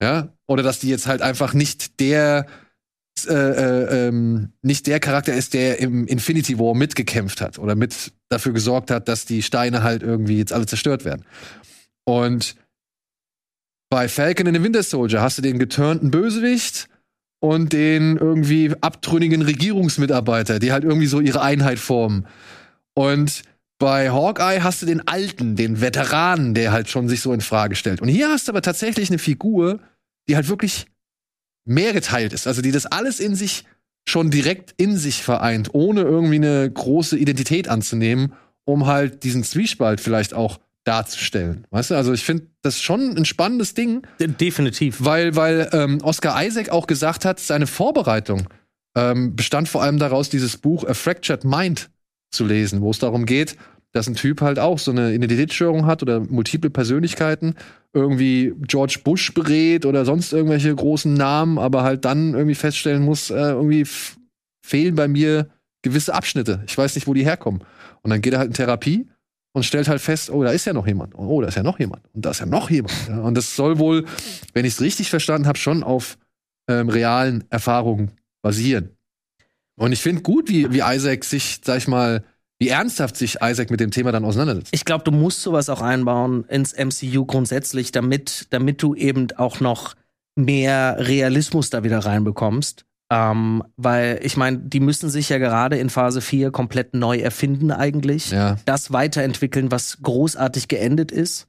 [0.02, 0.28] Ja?
[0.46, 2.46] Oder dass die jetzt halt einfach nicht der
[3.28, 8.12] äh, äh, ähm, nicht der Charakter ist, der im Infinity War mitgekämpft hat oder mit
[8.28, 11.24] dafür gesorgt hat, dass die Steine halt irgendwie jetzt alle zerstört werden.
[12.04, 12.56] Und
[13.88, 16.88] bei Falcon in the Winter Soldier hast du den geturnten Bösewicht,
[17.44, 22.26] und den irgendwie abtrünnigen Regierungsmitarbeiter, die halt irgendwie so ihre Einheit formen.
[22.94, 23.42] Und
[23.78, 27.76] bei Hawkeye hast du den Alten, den Veteranen, der halt schon sich so in Frage
[27.76, 28.00] stellt.
[28.00, 29.78] Und hier hast du aber tatsächlich eine Figur,
[30.26, 30.86] die halt wirklich
[31.66, 32.46] mehr geteilt ist.
[32.46, 33.64] Also die das alles in sich
[34.08, 38.32] schon direkt in sich vereint, ohne irgendwie eine große Identität anzunehmen,
[38.64, 41.66] um halt diesen Zwiespalt vielleicht auch darzustellen.
[41.70, 44.02] Weißt du, also ich finde das schon ein spannendes Ding.
[44.20, 44.98] Definitiv.
[45.00, 48.48] Weil, weil ähm, Oscar Isaac auch gesagt hat, seine Vorbereitung
[48.94, 51.90] ähm, bestand vor allem daraus, dieses Buch A Fractured Mind
[52.30, 53.56] zu lesen, wo es darum geht,
[53.92, 57.54] dass ein Typ halt auch so eine Identitätsstörung hat oder multiple Persönlichkeiten,
[57.92, 63.30] irgendwie George Bush berät oder sonst irgendwelche großen Namen, aber halt dann irgendwie feststellen muss,
[63.30, 63.86] äh, irgendwie
[64.64, 65.48] fehlen bei mir
[65.82, 66.64] gewisse Abschnitte.
[66.66, 67.62] Ich weiß nicht, wo die herkommen.
[68.02, 69.06] Und dann geht er halt in Therapie
[69.54, 71.14] und stellt halt fest, oh, da ist ja noch jemand.
[71.14, 72.02] Oh, da ist ja noch jemand.
[72.12, 72.92] Und da ist ja noch jemand.
[73.08, 74.04] Ja, und das soll wohl,
[74.52, 76.18] wenn ich es richtig verstanden habe, schon auf
[76.68, 78.10] ähm, realen Erfahrungen
[78.42, 78.90] basieren.
[79.76, 82.24] Und ich finde gut, wie, wie Isaac sich, sag ich mal,
[82.58, 84.70] wie ernsthaft sich Isaac mit dem Thema dann auseinandersetzt.
[84.72, 89.60] Ich glaube, du musst sowas auch einbauen ins MCU grundsätzlich, damit, damit du eben auch
[89.60, 89.94] noch
[90.34, 92.86] mehr Realismus da wieder reinbekommst.
[93.10, 97.70] Ähm, weil ich meine, die müssen sich ja gerade in Phase 4 komplett neu erfinden
[97.70, 98.30] eigentlich.
[98.30, 98.56] Ja.
[98.64, 101.46] Das weiterentwickeln, was großartig geendet ist.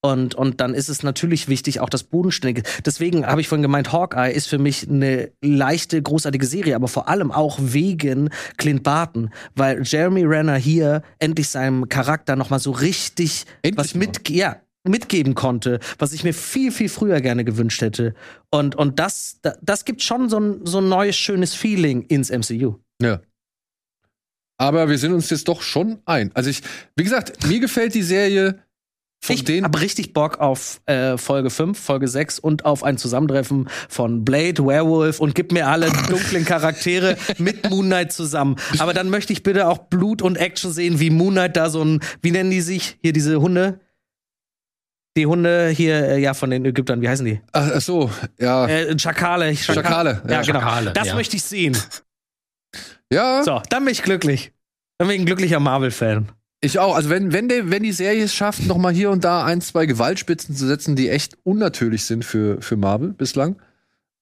[0.00, 2.62] Und, und dann ist es natürlich wichtig, auch das Bodenständige.
[2.86, 7.08] Deswegen habe ich vorhin gemeint, Hawkeye ist für mich eine leichte, großartige Serie, aber vor
[7.08, 12.70] allem auch wegen Clint Barton, weil Jeremy Renner hier endlich seinem Charakter noch mal so
[12.70, 17.80] richtig Endlich was mit, ja, mitgeben konnte, was ich mir viel, viel früher gerne gewünscht
[17.82, 18.14] hätte.
[18.50, 22.30] Und, und das, da- das gibt schon so ein, so ein neues, schönes Feeling ins
[22.30, 22.76] MCU.
[23.00, 23.20] Ja.
[24.60, 26.30] Aber wir sind uns jetzt doch schon ein.
[26.34, 26.62] Also ich,
[26.96, 28.58] wie gesagt, mir gefällt die Serie
[29.20, 29.64] von ich den.
[29.64, 34.64] habe richtig Bock auf äh, Folge 5, Folge 6 und auf ein Zusammentreffen von Blade,
[34.64, 38.56] Werewolf und gib mir alle dunklen Charaktere mit Moon Knight zusammen.
[38.78, 41.82] Aber dann möchte ich bitte auch Blut und Action sehen, wie Moon Knight da so
[41.84, 42.96] ein, wie nennen die sich?
[43.02, 43.80] Hier diese Hunde?
[45.18, 47.40] Die Hunde hier, äh, ja, von den Ägyptern, wie heißen die?
[47.52, 48.08] Ach, ach so,
[48.38, 48.66] ja.
[48.68, 49.50] Äh, Schakale.
[49.56, 50.42] Schaka- Schakale, Ja, ja.
[50.42, 50.60] genau.
[50.60, 51.14] Schakale, das ja.
[51.16, 51.76] möchte ich sehen.
[53.12, 54.52] ja, So, dann bin ich glücklich.
[54.98, 56.28] Dann bin ich ein glücklicher Marvel-Fan.
[56.60, 56.94] ich auch.
[56.94, 59.60] Also wenn, wenn, der, wenn die Serie es schafft, noch mal hier und da ein,
[59.60, 63.56] zwei Gewaltspitzen zu setzen, die echt unnatürlich sind für, für Marvel bislang,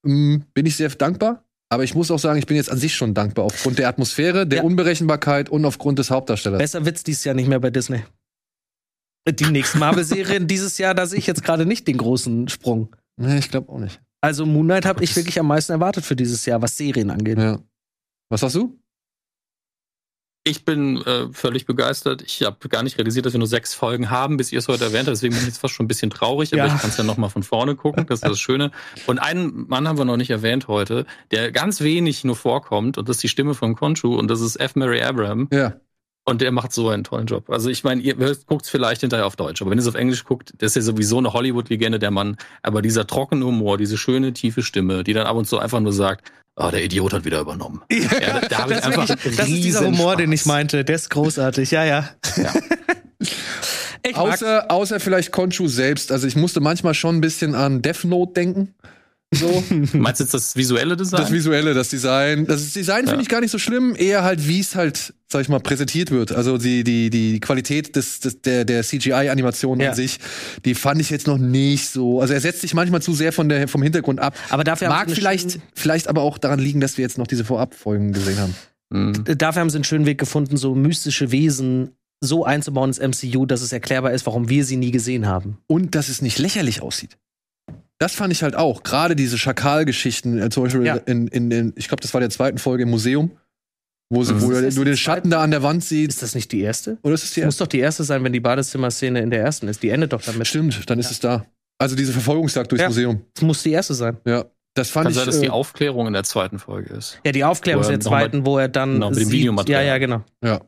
[0.02, 1.42] mm, bin ich sehr dankbar.
[1.68, 4.46] Aber ich muss auch sagen, ich bin jetzt an sich schon dankbar aufgrund der Atmosphäre,
[4.46, 4.64] der Ja.
[4.64, 6.58] Unberechenbarkeit und aufgrund des Hauptdarstellers.
[6.58, 8.02] Besser wird's dieses Jahr nicht mehr bei Disney.
[9.28, 12.94] Die nächsten Marvel-Serien dieses Jahr, da sehe ich jetzt gerade nicht den großen Sprung.
[13.16, 14.00] Nee, ich glaube auch nicht.
[14.20, 17.38] Also Moon Knight habe ich wirklich am meisten erwartet für dieses Jahr, was Serien angeht.
[17.38, 17.58] Ja.
[18.28, 18.78] Was sagst du?
[20.48, 22.22] Ich bin äh, völlig begeistert.
[22.22, 24.84] Ich habe gar nicht realisiert, dass wir nur sechs Folgen haben, bis ihr es heute
[24.84, 25.16] erwähnt habt.
[25.16, 26.72] Deswegen bin ich jetzt fast schon ein bisschen traurig, aber Ja.
[26.74, 28.06] ich kann es ja noch mal von vorne gucken.
[28.06, 28.70] Das ist das Schöne.
[29.08, 32.96] Und einen Mann haben wir noch nicht erwähnt heute, der ganz wenig nur vorkommt.
[32.96, 34.14] Und das ist die Stimme von Conchu.
[34.16, 34.76] Und das ist F.
[34.76, 35.48] Mary Abraham.
[35.52, 35.80] Ja.
[36.28, 37.48] Und der macht so einen tollen Job.
[37.50, 38.16] Also ich meine, ihr
[38.46, 40.74] guckt es vielleicht hinterher auf Deutsch, aber wenn ihr es auf Englisch guckt, das ist
[40.76, 42.36] ja sowieso eine Hollywood-Legende, der Mann.
[42.62, 45.92] Aber dieser trockene Humor, diese schöne, tiefe Stimme, die dann ab und zu einfach nur
[45.92, 47.82] sagt, oh, der Idiot hat wieder übernommen.
[47.90, 50.40] Ja, da, da hab ich Das, ist einfach wirklich, das ist dieser Humor, den Spaß.
[50.40, 50.84] ich meinte.
[50.84, 52.08] Der ist großartig, ja, ja.
[52.36, 52.52] Ja.
[54.14, 56.12] Außer, außer vielleicht Conchu selbst.
[56.12, 58.74] Also ich musste manchmal schon ein bisschen an Death Note denken.
[59.34, 59.62] So.
[59.92, 61.20] Meinst du jetzt das visuelle Design?
[61.20, 62.46] Das Visuelle, das Design.
[62.46, 63.20] Das Design finde Ja.
[63.22, 66.30] ich gar nicht so schlimm, eher halt, wie es halt, sag ich mal, präsentiert wird.
[66.32, 69.90] Also die, die, die Qualität des, des, der, der CGI-Animation Ja.
[69.90, 70.18] an sich,
[70.64, 72.20] die fand ich jetzt noch nicht so.
[72.20, 74.36] Also er setzt sich manchmal zu sehr von der, vom Hintergrund ab.
[74.50, 78.12] Aber dafür Mag vielleicht, vielleicht aber auch daran liegen, dass wir jetzt noch diese Vorabfolgen
[78.12, 78.54] gesehen haben.
[78.90, 79.24] Mhm.
[79.36, 83.60] dafür haben sie einen schönen Weg gefunden, so mystische Wesen so einzubauen ins MCU, dass
[83.60, 85.58] es erklärbar ist, warum wir sie nie gesehen haben.
[85.66, 87.18] Und dass es nicht lächerlich aussieht.
[87.98, 88.82] Das fand ich halt auch.
[88.82, 90.96] Gerade diese Schakal-Geschichten, äh, zum Beispiel Ja.
[90.96, 93.30] in, in, in, ich glaube, das war der zweiten Folge im Museum,
[94.10, 94.42] wo, sie, Mhm.
[94.42, 96.10] wo du das den die Schatten da an der Wand siehst.
[96.10, 96.98] Ist das nicht die erste?
[97.02, 97.64] Oder ist es die Das muss erste?
[97.64, 99.82] doch die erste sein, wenn die Badezimmerszene in der ersten ist.
[99.82, 100.46] Die endet doch damit.
[100.46, 101.46] Stimmt, dann ist es da.
[101.78, 102.88] Also diese Verfolgungsjagd durchs Ja.
[102.88, 103.22] Museum.
[103.34, 104.18] Das muss die erste sein.
[104.26, 104.44] Ja,
[104.74, 105.16] das fand Kann ich.
[105.16, 107.18] sein, dass die äh, Aufklärung in der zweiten Folge ist.
[107.24, 109.32] Ja, die Aufklärung ist der noch mal- zweiten, wo er dann genau, mit dem sieht.
[109.32, 109.82] Videomaterial.
[109.84, 110.22] Ja, ja, genau.
[110.44, 110.60] ja.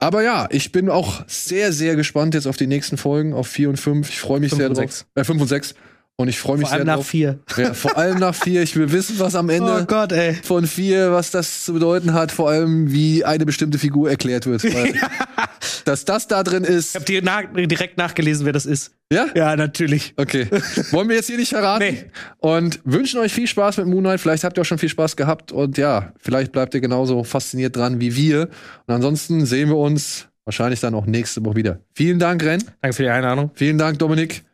[0.00, 3.68] Aber ja, ich bin auch sehr, sehr gespannt jetzt auf die nächsten Folgen, auf 4
[3.70, 4.08] und 5.
[4.10, 4.82] Ich freue mich Fünf sehr und drauf.
[4.92, 5.06] sechs.
[5.14, 5.74] Äh, 5 und 6.
[6.16, 7.38] Und ich freue mich Vor allem sehr nach vier.
[7.56, 8.62] Ja, vor allem nach 4.
[8.62, 10.12] Ich will wissen, was am Ende Oh Gott,
[10.44, 12.30] von 4, was das zu bedeuten hat.
[12.30, 14.62] Vor allem, wie eine bestimmte Figur erklärt wird.
[14.62, 14.94] Weil,
[15.84, 16.90] dass das da drin ist.
[16.90, 18.92] Ich habe dir nach, direkt nachgelesen, wer das ist.
[19.12, 19.26] Ja?
[19.34, 20.14] Ja, natürlich.
[20.16, 20.46] Okay.
[20.92, 21.84] Wollen wir jetzt hier nicht verraten?
[21.84, 22.04] Nee.
[22.38, 24.20] Und wünschen euch viel Spaß mit Moon Knight.
[24.20, 25.50] Vielleicht habt ihr auch schon viel Spaß gehabt.
[25.50, 28.42] Und ja, vielleicht bleibt ihr genauso fasziniert dran wie wir.
[28.86, 31.80] Und ansonsten sehen wir uns wahrscheinlich dann auch nächste Woche wieder.
[31.92, 32.62] Vielen Dank, Ren.
[32.82, 33.50] Danke für die Einladung.
[33.54, 34.44] Vielen Dank, Dominik.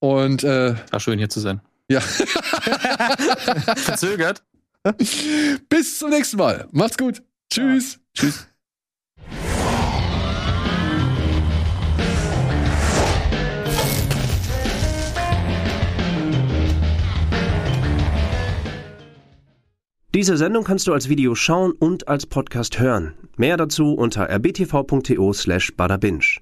[0.00, 1.60] Und äh, War schön hier zu sein.
[1.88, 2.00] ja,
[3.76, 4.42] Verzögert.
[5.68, 6.68] bis zum nächsten Mal.
[6.70, 7.22] Macht's gut.
[7.50, 7.98] Tschüss.
[8.14, 8.46] Tschüss.
[20.14, 23.14] Diese Sendung kannst du als Video schauen und als Podcast hören.
[23.36, 26.40] Mehr dazu unter rbtv.to slash badabinch.